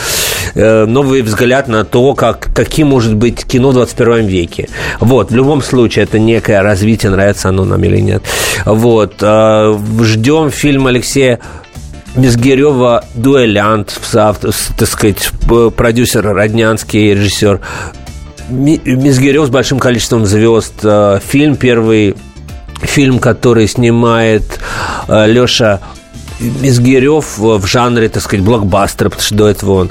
новый 0.56 1.22
взгляд 1.22 1.68
на 1.68 1.84
то, 1.84 2.14
как, 2.14 2.48
каким 2.54 2.88
может 2.88 3.14
быть 3.14 3.44
кино 3.44 3.70
в 3.70 3.74
21 3.74 4.26
веке. 4.26 4.68
Вот, 5.00 5.30
в 5.30 5.34
любом 5.34 5.62
случае, 5.62 6.04
это 6.04 6.18
некое 6.18 6.62
развитие, 6.62 7.10
нравится 7.10 7.50
оно 7.50 7.64
нам 7.64 7.82
или 7.84 8.00
нет. 8.00 8.22
Вот, 8.64 9.16
э, 9.20 9.78
ждем 10.02 10.50
фильм 10.50 10.86
Алексея 10.86 11.40
Мизгирева 12.14 13.04
«Дуэлянт», 13.14 14.00
так 14.12 14.88
сказать, 14.88 15.30
продюсер 15.76 16.24
Роднянский, 16.24 17.12
режиссер 17.12 17.60
Мизгирев 18.48 19.46
с 19.46 19.50
большим 19.50 19.78
количеством 19.78 20.24
звезд. 20.24 20.74
Фильм 21.28 21.56
первый 21.56 22.14
фильм, 22.82 23.18
который 23.18 23.66
снимает 23.68 24.60
э, 25.08 25.26
Леша 25.26 25.80
Мизгирев 26.40 27.38
в 27.38 27.66
жанре, 27.66 28.08
так 28.08 28.22
сказать, 28.22 28.44
блокбастера, 28.44 29.08
потому 29.08 29.24
что 29.24 29.34
до 29.34 29.48
этого 29.48 29.72
он 29.72 29.90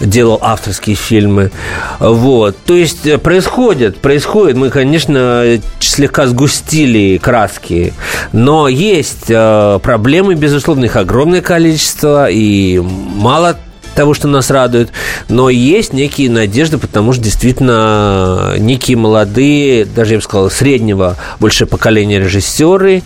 делал 0.00 0.38
авторские 0.40 0.96
фильмы. 0.96 1.50
Вот. 1.98 2.56
То 2.64 2.74
есть 2.74 3.06
э, 3.06 3.18
происходит, 3.18 3.98
происходит. 3.98 4.56
Мы, 4.56 4.70
конечно, 4.70 5.58
слегка 5.80 6.26
сгустили 6.26 7.18
краски, 7.18 7.92
но 8.32 8.68
есть 8.68 9.26
э, 9.28 9.78
проблемы, 9.82 10.34
безусловно, 10.34 10.86
их 10.86 10.96
огромное 10.96 11.42
количество, 11.42 12.28
и 12.30 12.78
мало 12.78 13.56
того, 13.94 14.14
что 14.14 14.28
нас 14.28 14.50
радует, 14.50 14.90
но 15.28 15.50
есть 15.50 15.92
некие 15.92 16.30
надежды, 16.30 16.78
потому 16.78 17.12
что 17.12 17.22
действительно 17.22 18.54
некие 18.58 18.96
молодые, 18.96 19.84
даже 19.84 20.14
я 20.14 20.18
бы 20.18 20.22
сказал, 20.22 20.50
среднего 20.50 21.16
больше 21.38 21.66
поколения 21.66 22.18
режиссеры, 22.18 23.02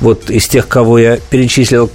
вот 0.00 0.30
из 0.30 0.46
тех, 0.46 0.68
кого 0.68 0.98
я 0.98 1.16
перечислил, 1.16 1.90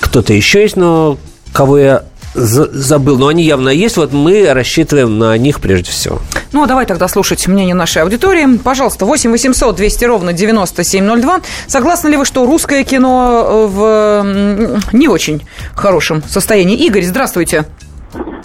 кто-то 0.00 0.32
еще 0.32 0.62
есть, 0.62 0.76
но 0.76 1.18
кого 1.52 1.78
я 1.78 2.02
забыл, 2.34 3.18
но 3.18 3.28
они 3.28 3.44
явно 3.44 3.70
есть. 3.70 3.96
Вот 3.96 4.12
мы 4.12 4.52
рассчитываем 4.52 5.18
на 5.18 5.36
них 5.38 5.60
прежде 5.60 5.90
всего. 5.90 6.20
Ну, 6.52 6.62
а 6.62 6.66
давай 6.66 6.86
тогда 6.86 7.08
слушать 7.08 7.46
мнение 7.48 7.74
нашей 7.74 8.02
аудитории. 8.02 8.58
Пожалуйста, 8.58 9.06
8 9.06 9.30
800 9.30 9.76
200 9.76 10.04
ровно 10.04 10.32
9702. 10.32 11.40
Согласны 11.66 12.08
ли 12.08 12.16
вы, 12.16 12.24
что 12.24 12.44
русское 12.46 12.84
кино 12.84 13.66
в 13.68 14.80
не 14.92 15.08
очень 15.08 15.46
хорошем 15.74 16.22
состоянии? 16.28 16.76
Игорь, 16.86 17.04
здравствуйте. 17.04 17.64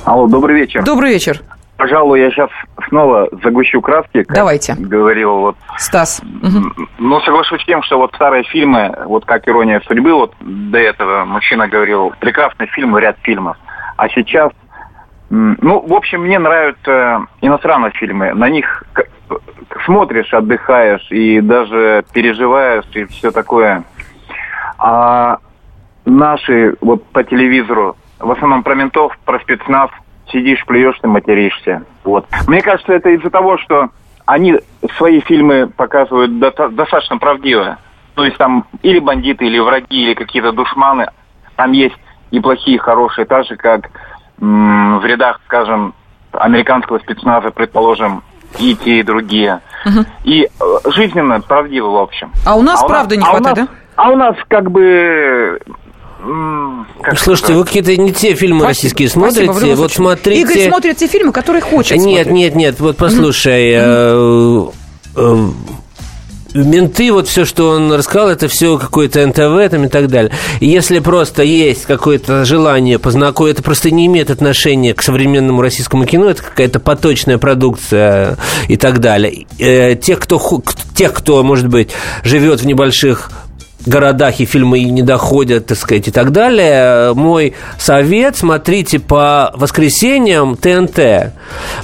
Алло, 0.03 0.27
добрый 0.27 0.55
вечер. 0.55 0.83
Добрый 0.83 1.13
вечер. 1.13 1.41
Пожалуй, 1.81 2.19
я 2.19 2.29
сейчас 2.29 2.51
снова 2.89 3.27
загущу 3.43 3.81
краски. 3.81 4.21
Как 4.21 4.35
Давайте. 4.35 4.75
Говорил 4.75 5.37
вот. 5.37 5.55
Стас. 5.77 6.21
Ну, 6.99 7.19
соглашусь 7.21 7.59
с 7.59 7.65
тем, 7.65 7.81
что 7.81 7.97
вот 7.97 8.13
старые 8.13 8.43
фильмы, 8.43 8.95
вот 9.05 9.25
как 9.25 9.47
«Ирония 9.47 9.81
судьбы», 9.87 10.13
вот 10.13 10.35
до 10.41 10.77
этого 10.77 11.25
мужчина 11.25 11.67
говорил, 11.67 12.13
прекрасный 12.19 12.67
фильм, 12.67 12.95
ряд 12.99 13.17
фильмов. 13.23 13.57
А 13.97 14.09
сейчас, 14.09 14.51
ну, 15.31 15.79
в 15.79 15.91
общем, 15.93 16.21
мне 16.21 16.37
нравятся 16.37 17.25
иностранные 17.41 17.89
фильмы. 17.93 18.35
На 18.35 18.47
них 18.47 18.83
смотришь, 19.83 20.31
отдыхаешь 20.35 21.07
и 21.09 21.41
даже 21.41 22.05
переживаешь 22.13 22.85
и 22.93 23.05
все 23.05 23.31
такое. 23.31 23.85
А 24.77 25.39
наши 26.05 26.75
вот 26.79 27.03
по 27.07 27.23
телевизору, 27.23 27.97
в 28.19 28.29
основном 28.29 28.61
про 28.61 28.75
ментов, 28.75 29.17
про 29.25 29.39
спецназ– 29.39 29.89
сидишь, 30.31 30.65
плюешь 30.65 30.97
и 31.03 31.07
материшься. 31.07 31.83
Вот. 32.03 32.25
Мне 32.47 32.61
кажется, 32.61 32.93
это 32.93 33.09
из-за 33.09 33.29
того, 33.29 33.57
что 33.57 33.89
они 34.25 34.55
свои 34.97 35.19
фильмы 35.21 35.67
показывают 35.67 36.39
достаточно 36.39 37.17
правдиво. 37.17 37.77
То 38.15 38.25
есть 38.25 38.37
там 38.37 38.65
или 38.81 38.99
бандиты, 38.99 39.45
или 39.45 39.59
враги, 39.59 40.03
или 40.03 40.13
какие-то 40.13 40.51
душманы. 40.51 41.07
Там 41.55 41.71
есть 41.71 41.95
и 42.31 42.39
плохие, 42.39 42.75
и 42.75 42.79
хорошие, 42.79 43.25
так 43.25 43.45
же, 43.45 43.55
как 43.55 43.89
м- 44.39 44.99
в 44.99 45.05
рядах, 45.05 45.39
скажем, 45.45 45.93
американского 46.31 46.99
спецназа, 46.99 47.51
предположим, 47.51 48.23
и 48.59 48.75
те, 48.75 48.99
и 48.99 49.03
другие. 49.03 49.61
Угу. 49.85 50.05
И 50.23 50.43
э, 50.43 50.89
жизненно 50.91 51.39
правдиво, 51.41 51.89
в 51.89 51.97
общем. 51.97 52.31
А 52.45 52.55
у 52.55 52.61
нас 52.61 52.83
а 52.83 52.87
правды 52.87 53.17
не 53.17 53.23
а 53.23 53.25
хватает, 53.25 53.57
нас, 53.57 53.67
да? 53.67 53.73
А 53.95 54.09
у 54.11 54.15
нас 54.15 54.35
как 54.47 54.71
бы 54.71 55.59
как 57.01 57.19
Слушайте, 57.19 57.53
вы 57.53 57.65
какие-то 57.65 57.95
не 57.97 58.13
те 58.13 58.35
фильмы 58.35 58.59
Спасибо. 58.59 58.67
российские 58.67 59.09
смотрите. 59.09 59.51
Спасибо, 59.51 59.75
вот 59.75 59.91
смотрите. 59.91 60.41
Игорь 60.41 60.67
смотрит 60.67 60.97
те 60.97 61.07
фильмы, 61.07 61.31
которые 61.31 61.61
хочет. 61.61 61.97
Нет, 61.97 62.27
смотреть. 62.27 62.33
нет, 62.33 62.55
нет. 62.55 62.79
Вот 62.79 62.97
послушай. 62.97 63.71
Mm-hmm. 63.71 64.73
Э, 65.15 65.21
э, 65.21 65.51
менты, 66.53 67.11
вот 67.11 67.27
все, 67.27 67.45
что 67.45 67.69
он 67.69 67.91
рассказал, 67.93 68.29
это 68.29 68.47
все 68.47 68.77
какое-то 68.77 69.25
НТВ 69.25 69.71
там 69.71 69.85
и 69.85 69.87
так 69.87 70.07
далее. 70.07 70.31
И 70.59 70.67
если 70.67 70.99
просто 70.99 71.43
есть 71.43 71.85
какое-то 71.85 72.45
желание 72.45 72.99
познакомиться, 72.99 73.59
это 73.59 73.63
просто 73.63 73.91
не 73.91 74.05
имеет 74.07 74.29
отношения 74.29 74.93
к 74.93 75.01
современному 75.01 75.61
российскому 75.61 76.05
кино, 76.05 76.29
это 76.29 76.43
какая-то 76.43 76.79
поточная 76.79 77.37
продукция 77.37 78.37
и 78.67 78.77
так 78.77 78.99
далее. 78.99 79.45
Э, 79.59 79.95
тех, 79.95 80.19
кто, 80.19 80.39
тех, 80.93 81.13
кто, 81.13 81.43
может 81.43 81.67
быть, 81.67 81.91
живет 82.23 82.61
в 82.61 82.65
небольших 82.65 83.31
городах 83.85 84.39
и 84.39 84.45
фильмы 84.45 84.83
не 84.83 85.01
доходят, 85.01 85.67
так 85.67 85.77
сказать, 85.77 86.07
и 86.07 86.11
так 86.11 86.31
далее, 86.31 87.13
мой 87.13 87.53
совет, 87.77 88.37
смотрите 88.37 88.99
по 88.99 89.51
воскресеньям 89.55 90.55
ТНТ 90.55 91.33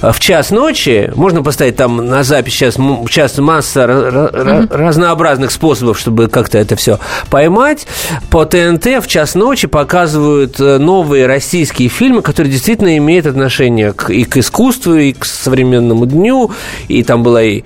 в 0.02 0.20
час 0.20 0.50
ночи, 0.50 1.10
можно 1.14 1.42
поставить 1.42 1.76
там 1.76 1.96
на 1.96 2.22
запись 2.22 2.54
сейчас, 2.54 2.74
сейчас 2.74 3.38
масса 3.38 3.80
mm-hmm. 3.80 4.76
разнообразных 4.76 5.50
способов, 5.50 5.98
чтобы 5.98 6.28
как-то 6.28 6.58
это 6.58 6.76
все 6.76 6.98
поймать, 7.30 7.86
по 8.30 8.44
ТНТ 8.44 9.02
в 9.02 9.06
час 9.06 9.34
ночи 9.34 9.66
показывают 9.66 10.60
э, 10.60 10.78
новые 10.78 11.26
российские 11.26 11.88
фильмы, 11.88 12.22
которые 12.22 12.52
действительно 12.52 12.96
имеют 12.96 13.26
отношение 13.26 13.92
к, 13.92 14.10
и 14.10 14.24
к 14.24 14.36
искусству, 14.36 14.94
и 14.94 15.12
к 15.12 15.24
современному 15.24 16.06
дню, 16.06 16.50
и 16.88 17.02
там 17.02 17.22
была 17.22 17.42
и 17.42 17.62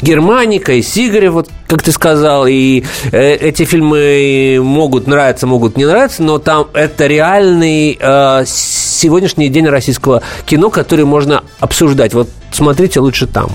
Германика, 0.00 0.72
и 0.72 0.82
Сигарев, 0.82 1.32
вот 1.32 1.50
как 1.68 1.82
ты 1.82 1.92
сказал, 1.92 2.46
и 2.46 2.82
э, 3.12 3.34
эти 3.34 3.64
фильмы 3.64 4.58
могут 4.60 5.06
нравиться, 5.06 5.46
могут 5.46 5.76
не 5.76 5.84
нравиться, 5.84 6.22
но 6.22 6.38
там 6.38 6.66
это 6.72 7.06
реальный 7.06 7.96
э, 8.00 8.44
сегодняшний 8.46 9.48
день 9.48 9.68
российского 9.68 10.22
кино, 10.46 10.70
который 10.70 11.04
можно 11.04 11.44
обсуждать. 11.60 12.14
Вот 12.14 12.28
смотрите 12.50 13.00
лучше 13.00 13.26
там. 13.26 13.50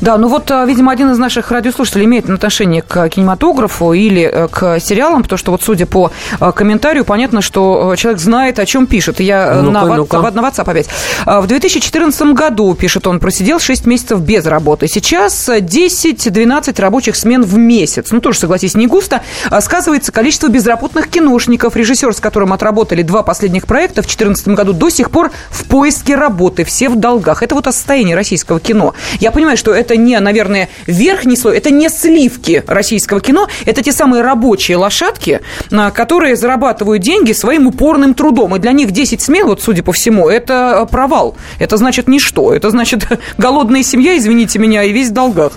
Да, 0.00 0.18
ну 0.18 0.28
вот, 0.28 0.50
а, 0.50 0.64
видимо, 0.64 0.90
один 0.90 1.10
из 1.10 1.18
наших 1.18 1.50
радиослушателей 1.50 2.06
имеет 2.06 2.28
отношение 2.28 2.82
к 2.82 3.08
кинематографу 3.08 3.92
или 3.92 4.22
э, 4.22 4.48
к 4.48 4.80
сериалам, 4.80 5.22
потому 5.22 5.38
что 5.38 5.52
вот, 5.52 5.62
судя 5.62 5.86
по 5.86 6.10
комментарию, 6.54 7.04
понятно, 7.04 7.40
что 7.40 7.92
э, 7.92 7.96
человек 7.96 8.20
знает, 8.20 8.58
о 8.58 8.66
чем 8.66 8.86
пишет. 8.86 9.20
Я 9.20 9.52
э, 9.54 9.62
ну 9.62 9.70
на, 9.70 9.84
ну 9.84 10.06
на 10.06 10.40
WhatsApp 10.40 10.70
опять. 10.70 10.88
В 11.24 11.46
2014 11.46 12.22
году, 12.32 12.74
пишет 12.74 13.06
он, 13.06 13.20
просидел 13.20 13.60
6 13.60 13.86
месяцев 13.86 14.20
без 14.20 14.44
работы. 14.46 14.88
Сейчас 14.88 15.48
10-12 15.48 16.80
рабочих 16.80 17.16
смен 17.16 17.44
в 17.44 17.51
месяц. 17.58 18.10
Ну, 18.10 18.20
тоже, 18.20 18.38
согласись, 18.38 18.74
не 18.74 18.86
густо. 18.86 19.22
Сказывается 19.60 20.12
количество 20.12 20.48
безработных 20.48 21.08
киношников. 21.08 21.76
Режиссер, 21.76 22.14
с 22.14 22.20
которым 22.20 22.52
отработали 22.52 23.02
два 23.02 23.22
последних 23.22 23.66
проекта 23.66 24.02
в 24.02 24.06
2014 24.06 24.48
году, 24.48 24.72
до 24.72 24.90
сих 24.90 25.10
пор 25.10 25.30
в 25.50 25.64
поиске 25.64 26.14
работы. 26.14 26.64
Все 26.64 26.88
в 26.88 26.96
долгах. 26.96 27.42
Это 27.42 27.54
вот 27.54 27.66
о 27.66 27.72
состоянии 27.72 28.14
российского 28.14 28.60
кино. 28.60 28.94
Я 29.20 29.30
понимаю, 29.30 29.56
что 29.56 29.72
это 29.74 29.96
не, 29.96 30.18
наверное, 30.20 30.68
верхний 30.86 31.36
слой, 31.36 31.56
это 31.56 31.70
не 31.70 31.88
сливки 31.88 32.64
российского 32.66 33.20
кино, 33.20 33.48
это 33.64 33.82
те 33.82 33.92
самые 33.92 34.22
рабочие 34.22 34.76
лошадки, 34.76 35.40
а, 35.70 35.90
которые 35.90 36.36
зарабатывают 36.36 37.02
деньги 37.02 37.32
своим 37.32 37.66
упорным 37.66 38.14
трудом. 38.14 38.56
И 38.56 38.58
для 38.58 38.72
них 38.72 38.90
10 38.90 39.20
смен, 39.20 39.46
вот 39.46 39.62
судя 39.62 39.82
по 39.82 39.92
всему, 39.92 40.28
это 40.28 40.86
провал. 40.90 41.36
Это 41.58 41.76
значит 41.76 42.08
ничто. 42.08 42.52
Это 42.54 42.70
значит 42.70 43.06
голодная 43.38 43.82
семья, 43.82 44.16
извините 44.16 44.58
меня, 44.58 44.84
и 44.84 44.92
весь 44.92 45.08
в 45.08 45.12
долгах. 45.12 45.52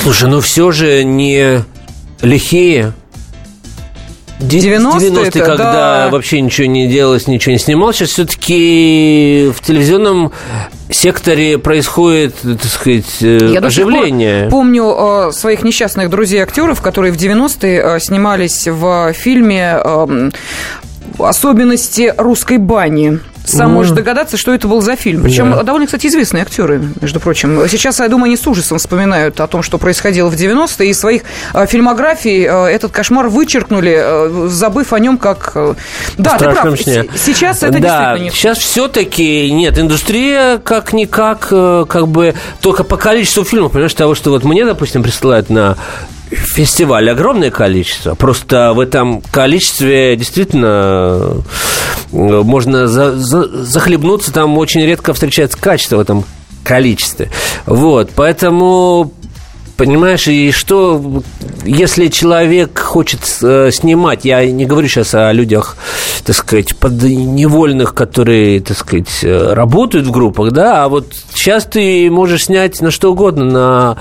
Слушай, 0.00 0.28
ну 0.28 0.40
все 0.40 0.70
же 0.72 1.04
не 1.04 1.64
лихие 2.20 2.92
90-е, 4.40 5.10
90 5.10 5.40
когда 5.40 5.72
да. 5.72 6.08
вообще 6.10 6.40
ничего 6.40 6.66
не 6.66 6.88
делалось, 6.88 7.26
ничего 7.26 7.52
не 7.52 7.58
снималось. 7.58 7.96
Сейчас 7.96 8.10
все-таки 8.10 9.50
в 9.54 9.64
телевизионном 9.64 10.32
секторе 10.90 11.58
происходит, 11.58 12.34
так 12.42 12.64
сказать, 12.64 13.22
э, 13.22 13.50
Я 13.52 13.60
оживление. 13.60 14.48
помню 14.50 15.28
э, 15.28 15.32
своих 15.32 15.62
несчастных 15.62 16.10
друзей-актеров, 16.10 16.80
которые 16.80 17.12
в 17.12 17.16
90-е 17.16 17.80
э, 17.96 18.00
снимались 18.00 18.66
в 18.66 19.12
фильме 19.12 19.78
э, 19.82 20.30
«Особенности 21.18 22.12
русской 22.16 22.58
бани». 22.58 23.20
Сам 23.44 23.70
mm. 23.70 23.74
можешь 23.74 23.92
догадаться, 23.92 24.36
что 24.36 24.54
это 24.54 24.68
был 24.68 24.80
за 24.80 24.96
фильм. 24.96 25.22
Причем 25.22 25.52
yeah. 25.52 25.62
довольно, 25.62 25.86
кстати, 25.86 26.06
известные 26.06 26.42
актеры, 26.42 26.82
между 27.00 27.20
прочим. 27.20 27.68
Сейчас, 27.68 28.00
я 28.00 28.08
думаю, 28.08 28.26
они 28.26 28.36
с 28.36 28.46
ужасом 28.46 28.78
вспоминают 28.78 29.38
о 29.40 29.46
том, 29.46 29.62
что 29.62 29.78
происходило 29.78 30.28
в 30.28 30.34
90-е. 30.34 30.88
Из 30.88 30.98
своих 30.98 31.22
э, 31.52 31.66
фильмографий 31.66 32.44
э, 32.44 32.66
этот 32.66 32.92
кошмар 32.92 33.28
вычеркнули, 33.28 33.96
э, 33.96 34.48
забыв 34.48 34.92
о 34.92 34.98
нем 34.98 35.18
как... 35.18 35.52
Э, 35.54 35.74
да, 36.16 36.38
ты 36.38 36.50
прав. 36.50 36.80
Сне. 36.80 37.04
Сейчас 37.16 37.62
это 37.62 37.78
да, 37.78 37.78
действительно 37.78 38.24
не... 38.24 38.30
сейчас 38.30 38.58
все-таки 38.58 39.50
нет. 39.50 39.78
Индустрия 39.78 40.58
как-никак, 40.58 41.48
э, 41.50 41.84
как 41.88 42.08
бы 42.08 42.34
только 42.60 42.82
по 42.84 42.96
количеству 42.96 43.44
фильмов, 43.44 43.72
понимаешь, 43.72 43.94
того, 43.94 44.14
что 44.14 44.30
вот 44.30 44.44
мне, 44.44 44.64
допустим, 44.64 45.02
присылают 45.02 45.50
на 45.50 45.76
фестиваль 46.34 47.10
огромное 47.10 47.50
количество. 47.50 48.14
Просто 48.14 48.72
в 48.74 48.80
этом 48.80 49.20
количестве 49.20 50.16
действительно 50.16 51.42
э, 52.12 52.42
можно 52.42 52.86
за, 52.86 53.16
за, 53.16 53.64
захлебнуться. 53.64 54.32
Там 54.32 54.58
очень 54.58 54.82
редко 54.82 55.12
встречается 55.14 55.58
качество 55.58 55.96
в 55.96 56.00
этом 56.00 56.24
количестве. 56.64 57.30
Вот, 57.66 58.10
поэтому 58.14 59.12
Понимаешь, 59.76 60.28
и 60.28 60.52
что, 60.52 61.02
если 61.64 62.06
человек 62.06 62.78
хочет 62.78 63.20
э, 63.42 63.70
снимать, 63.72 64.24
я 64.24 64.48
не 64.48 64.66
говорю 64.66 64.86
сейчас 64.86 65.14
о 65.16 65.32
людях, 65.32 65.76
так 66.24 66.36
сказать, 66.36 66.76
подневольных, 66.76 67.92
которые, 67.92 68.60
так 68.60 68.76
сказать, 68.76 69.24
э, 69.24 69.52
работают 69.52 70.06
в 70.06 70.12
группах, 70.12 70.52
да, 70.52 70.84
а 70.84 70.88
вот 70.88 71.12
сейчас 71.34 71.64
ты 71.64 72.08
можешь 72.08 72.44
снять 72.44 72.80
на 72.82 72.92
что 72.92 73.10
угодно, 73.10 73.44
на 73.44 73.98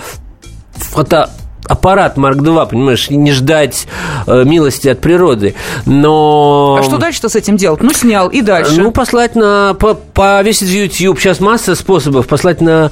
фото 0.76 1.32
аппарат 1.68 2.18
Марк 2.18 2.38
2, 2.38 2.66
понимаешь, 2.66 3.10
не 3.10 3.32
ждать 3.32 3.88
э, 4.28 4.44
милости 4.44 4.88
от 4.88 5.00
природы. 5.00 5.56
Но... 5.86 6.78
А 6.80 6.84
что 6.84 6.98
дальше-то 6.98 7.30
с 7.30 7.36
этим 7.36 7.58
делать? 7.58 7.82
Ну, 7.82 7.94
снял, 7.94 8.30
и 8.30 8.42
дальше? 8.42 8.82
Ну, 8.82 8.92
послать 8.92 9.36
на... 9.36 9.74
По, 9.74 9.94
повесить 9.94 10.70
в 10.70 10.74
YouTube. 10.74 11.20
Сейчас 11.20 11.40
масса 11.40 11.76
способов. 11.76 12.28
Послать 12.28 12.62
на 12.62 12.92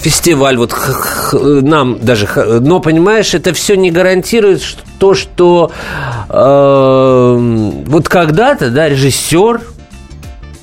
фестиваль, 0.00 0.58
вот 0.58 0.74
нам 1.32 1.98
даже, 1.98 2.28
но 2.60 2.78
понимаешь, 2.80 3.32
это 3.32 3.54
все 3.54 3.74
не 3.74 3.90
гарантирует 3.90 4.60
то, 4.98 5.14
что 5.14 5.72
э, 6.28 7.36
вот 7.86 8.08
когда-то, 8.08 8.70
да, 8.70 8.90
режиссер 8.90 9.62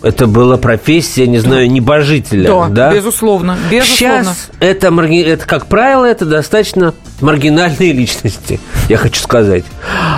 это 0.04 0.28
была 0.28 0.58
профессия, 0.58 1.28
не 1.28 1.40
знаю, 1.40 1.70
небожителя. 1.70 2.48
Да, 2.48 2.68
да? 2.68 2.94
безусловно, 2.94 3.58
безусловно. 3.70 4.24
Сейчас 4.24 4.50
это, 4.60 4.88
это, 4.88 5.46
как 5.46 5.68
правило, 5.68 6.06
это 6.06 6.26
достаточно 6.26 6.94
маргинальные 7.22 7.92
личности, 7.94 8.60
я 8.90 8.98
хочу 8.98 9.22
сказать. 9.22 9.66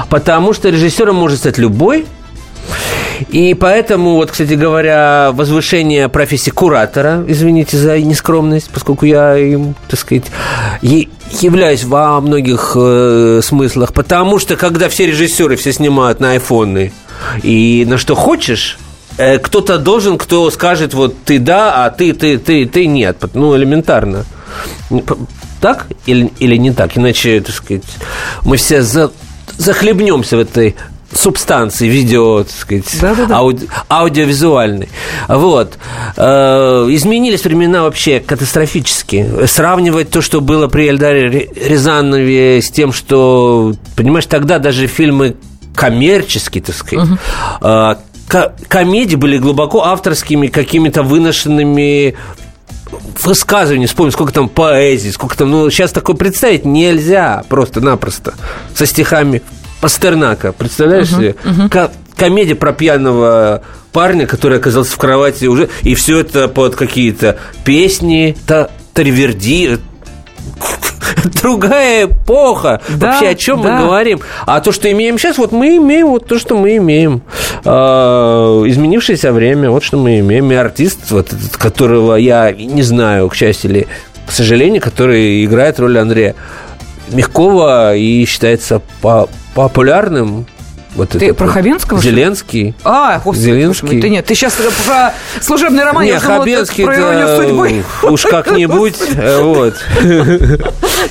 Потому 0.09 0.53
что 0.53 0.69
режиссером 0.69 1.15
может 1.15 1.39
стать 1.39 1.57
любой, 1.57 2.05
И 3.29 3.53
поэтому, 3.53 4.15
вот, 4.15 4.31
кстати 4.31 4.53
говоря, 4.53 5.31
возвышение 5.33 6.09
профессии 6.09 6.49
куратора, 6.49 7.23
извините 7.27 7.77
за 7.77 7.99
нескромность, 7.99 8.69
поскольку 8.69 9.05
я 9.05 9.37
им, 9.37 9.75
так 9.87 9.99
сказать, 9.99 10.25
являюсь 10.81 11.83
во 11.83 12.19
многих 12.21 12.73
э, 12.75 13.41
смыслах, 13.43 13.93
потому 13.93 14.39
что 14.39 14.55
когда 14.55 14.89
все 14.89 15.05
режиссеры 15.05 15.55
все 15.55 15.73
снимают 15.73 16.19
на 16.19 16.31
айфоны 16.31 16.91
и 17.43 17.85
на 17.87 17.97
что 17.97 18.15
хочешь, 18.15 18.77
э, 19.17 19.39
кто-то 19.39 19.77
должен, 19.77 20.17
кто 20.17 20.49
скажет, 20.51 20.93
вот 20.93 21.15
ты 21.23 21.39
да, 21.39 21.85
а 21.85 21.89
ты, 21.89 22.13
ты, 22.13 22.37
ты, 22.37 22.65
ты 22.65 22.85
нет. 22.87 23.17
Ну, 23.33 23.55
элементарно. 23.55 24.25
Так 25.61 25.87
или, 26.05 26.31
или 26.39 26.57
не 26.57 26.71
так? 26.71 26.97
Иначе, 26.97 27.39
так 27.41 27.55
сказать, 27.55 27.83
мы 28.43 28.57
все 28.57 28.81
за, 28.81 29.11
захлебнемся 29.57 30.37
в 30.37 30.39
этой 30.41 30.75
субстанции 31.15 31.87
видео, 31.87 32.43
так 32.43 32.53
сказать, 32.53 32.85
да, 33.01 33.15
да, 33.15 33.25
да. 33.25 33.37
Ауди, 33.37 33.67
аудиовизуальной. 33.89 34.89
Вот. 35.27 35.77
Э, 36.17 36.87
изменились 36.89 37.43
времена 37.43 37.83
вообще 37.83 38.19
катастрофически. 38.19 39.45
Сравнивать 39.47 40.09
то, 40.09 40.21
что 40.21 40.41
было 40.41 40.67
при 40.67 40.87
Эльдаре 40.89 41.49
Рязанове 41.55 42.61
с 42.61 42.69
тем, 42.71 42.91
что, 42.91 43.73
понимаешь, 43.95 44.25
тогда 44.25 44.59
даже 44.59 44.87
фильмы 44.87 45.35
коммерческие, 45.75 46.63
так 46.63 46.75
сказать, 46.75 47.07
угу. 47.07 47.17
э, 47.61 47.95
комедии 48.67 49.15
были 49.15 49.37
глубоко 49.37 49.83
авторскими, 49.83 50.47
какими-то 50.47 51.03
выношенными 51.03 52.15
высказывания, 53.23 53.87
вспомни, 53.87 54.11
сколько 54.11 54.33
там 54.33 54.49
поэзии, 54.49 55.09
сколько 55.09 55.37
там, 55.37 55.51
ну, 55.51 55.69
сейчас 55.69 55.91
такое 55.91 56.15
представить 56.15 56.65
нельзя 56.65 57.43
просто-напросто 57.49 58.33
со 58.75 58.85
стихами 58.85 59.41
Пастернака, 59.81 60.51
представляешь 60.53 61.07
uh-huh, 61.09 61.17
себе? 61.17 61.35
Uh-huh. 61.43 61.91
комедия 62.15 62.55
про 62.55 62.71
пьяного 62.71 63.63
парня, 63.91 64.25
который 64.25 64.57
оказался 64.57 64.93
в 64.93 64.97
кровати 64.97 65.45
уже, 65.45 65.69
и 65.81 65.95
все 65.95 66.19
это 66.19 66.47
под 66.47 66.75
какие-то 66.75 67.37
песни, 67.65 68.37
та, 68.47 68.69
Тариверди, 68.93 69.79
другая 71.41 72.05
эпоха. 72.05 72.81
Да, 72.89 73.11
Вообще, 73.11 73.29
о 73.29 73.35
чем 73.35 73.61
да. 73.61 73.71
мы 73.71 73.85
говорим? 73.85 74.19
А 74.45 74.61
то, 74.61 74.71
что 74.71 74.91
имеем 74.91 75.17
сейчас, 75.17 75.37
вот 75.37 75.51
мы 75.51 75.77
имеем 75.77 76.07
вот 76.07 76.27
то, 76.27 76.39
что 76.39 76.55
мы 76.55 76.77
имеем. 76.77 77.21
А, 77.65 78.63
изменившееся 78.65 79.31
время, 79.31 79.69
вот 79.69 79.83
что 79.83 79.97
мы 79.97 80.19
имеем. 80.19 80.51
И 80.51 80.55
артист, 80.55 81.11
вот, 81.11 81.33
которого 81.53 82.15
я 82.15 82.51
не 82.51 82.83
знаю, 82.83 83.29
к 83.29 83.35
счастью 83.35 83.71
или 83.71 83.87
к 84.25 84.31
сожалению, 84.31 84.81
который 84.81 85.43
играет 85.43 85.79
роль 85.79 85.99
Андрея 85.99 86.35
Мягкова 87.09 87.95
и 87.95 88.25
считается 88.25 88.81
по 89.01 89.29
популярным 89.53 90.47
вот 90.95 91.09
ты 91.09 91.25
это, 91.25 91.33
про 91.33 91.47
Хабенского? 91.47 91.99
Зеленский. 91.99 92.75
А, 92.83 93.19
господи, 93.19 93.45
Зеленский. 93.45 94.01
Ты 94.01 94.09
нет, 94.09 94.25
ты 94.25 94.35
сейчас 94.35 94.53
про 94.53 95.13
служебный 95.41 95.83
роман. 95.83 96.03
Нет, 96.03 96.21
Хабенский 96.21 96.85
про 96.85 96.95
иронию 96.95 97.37
судьбы. 97.37 97.83
Уж 98.03 98.21
как-нибудь, 98.23 98.95
э, 99.15 99.41
вот. 99.41 99.75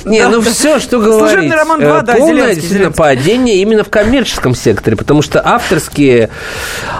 Не, 0.05 0.27
ну 0.27 0.41
все, 0.41 0.79
что 0.79 0.99
говорить. 0.99 1.31
Служебный 1.31 1.55
роман 1.55 1.79
2, 1.79 2.01
да, 2.01 2.15
Полное 2.15 2.55
действительно 2.55 2.91
падение 2.91 3.57
именно 3.57 3.83
в 3.83 3.89
коммерческом 3.89 4.55
секторе, 4.55 4.95
потому 4.95 5.21
что 5.21 5.41
авторские, 5.45 6.29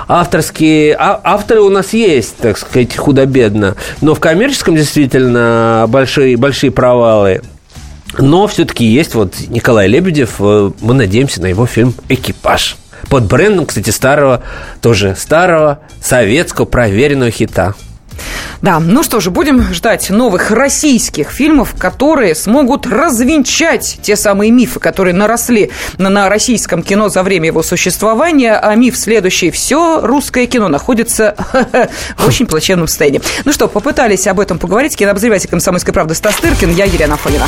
авторские, 0.07 0.95
а, 0.95 1.19
авторы 1.23 1.61
у 1.61 1.69
нас 1.69 1.93
есть, 1.93 2.37
так 2.37 2.57
сказать, 2.57 2.95
худо-бедно, 2.95 3.75
но 4.01 4.15
в 4.15 4.19
коммерческом 4.19 4.75
действительно 4.75 5.85
большие, 5.87 6.37
большие 6.37 6.71
провалы. 6.71 7.41
Но 8.17 8.47
все-таки 8.47 8.85
есть 8.85 9.15
вот 9.15 9.35
Николай 9.47 9.87
Лебедев. 9.87 10.35
Э, 10.39 10.71
мы 10.81 10.93
надеемся 10.93 11.41
на 11.41 11.47
его 11.47 11.65
фильм 11.65 11.93
«Экипаж». 12.09 12.77
Под 13.09 13.25
брендом, 13.25 13.65
кстати, 13.65 13.89
старого, 13.89 14.43
тоже 14.81 15.15
старого, 15.17 15.79
советского, 16.01 16.65
проверенного 16.65 17.31
хита. 17.31 17.75
Да, 18.61 18.79
ну 18.79 19.03
что 19.03 19.19
же, 19.19 19.29
будем 19.29 19.73
ждать 19.73 20.09
новых 20.09 20.51
российских 20.51 21.29
фильмов, 21.29 21.75
которые 21.77 22.35
смогут 22.35 22.87
развенчать 22.87 23.99
те 24.01 24.15
самые 24.15 24.51
мифы, 24.51 24.79
которые 24.79 25.13
наросли 25.13 25.71
на, 25.97 26.09
на 26.09 26.29
российском 26.29 26.81
кино 26.81 27.09
за 27.09 27.23
время 27.23 27.47
его 27.47 27.61
существования. 27.63 28.53
А 28.53 28.73
миф 28.75 28.97
следующий– 28.97 29.51
все 29.51 30.01
русское 30.01 30.45
кино 30.47 30.69
находится 30.69 31.35
в 32.17 32.27
очень 32.27 32.45
плачевном 32.45 32.87
состоянии. 32.87 33.21
Ну 33.45 33.51
что, 33.51 33.67
попытались 33.67 34.27
об 34.27 34.39
этом 34.39 34.59
поговорить. 34.59 34.95
Кинообозреватель 34.95 35.49
«Комсомольской 35.49 35.93
правды» 35.93 36.15
Стас 36.15 36.35
Тыркин, 36.37 36.73
я 36.73 36.85
Елена 36.85 37.17
Фонина. 37.17 37.47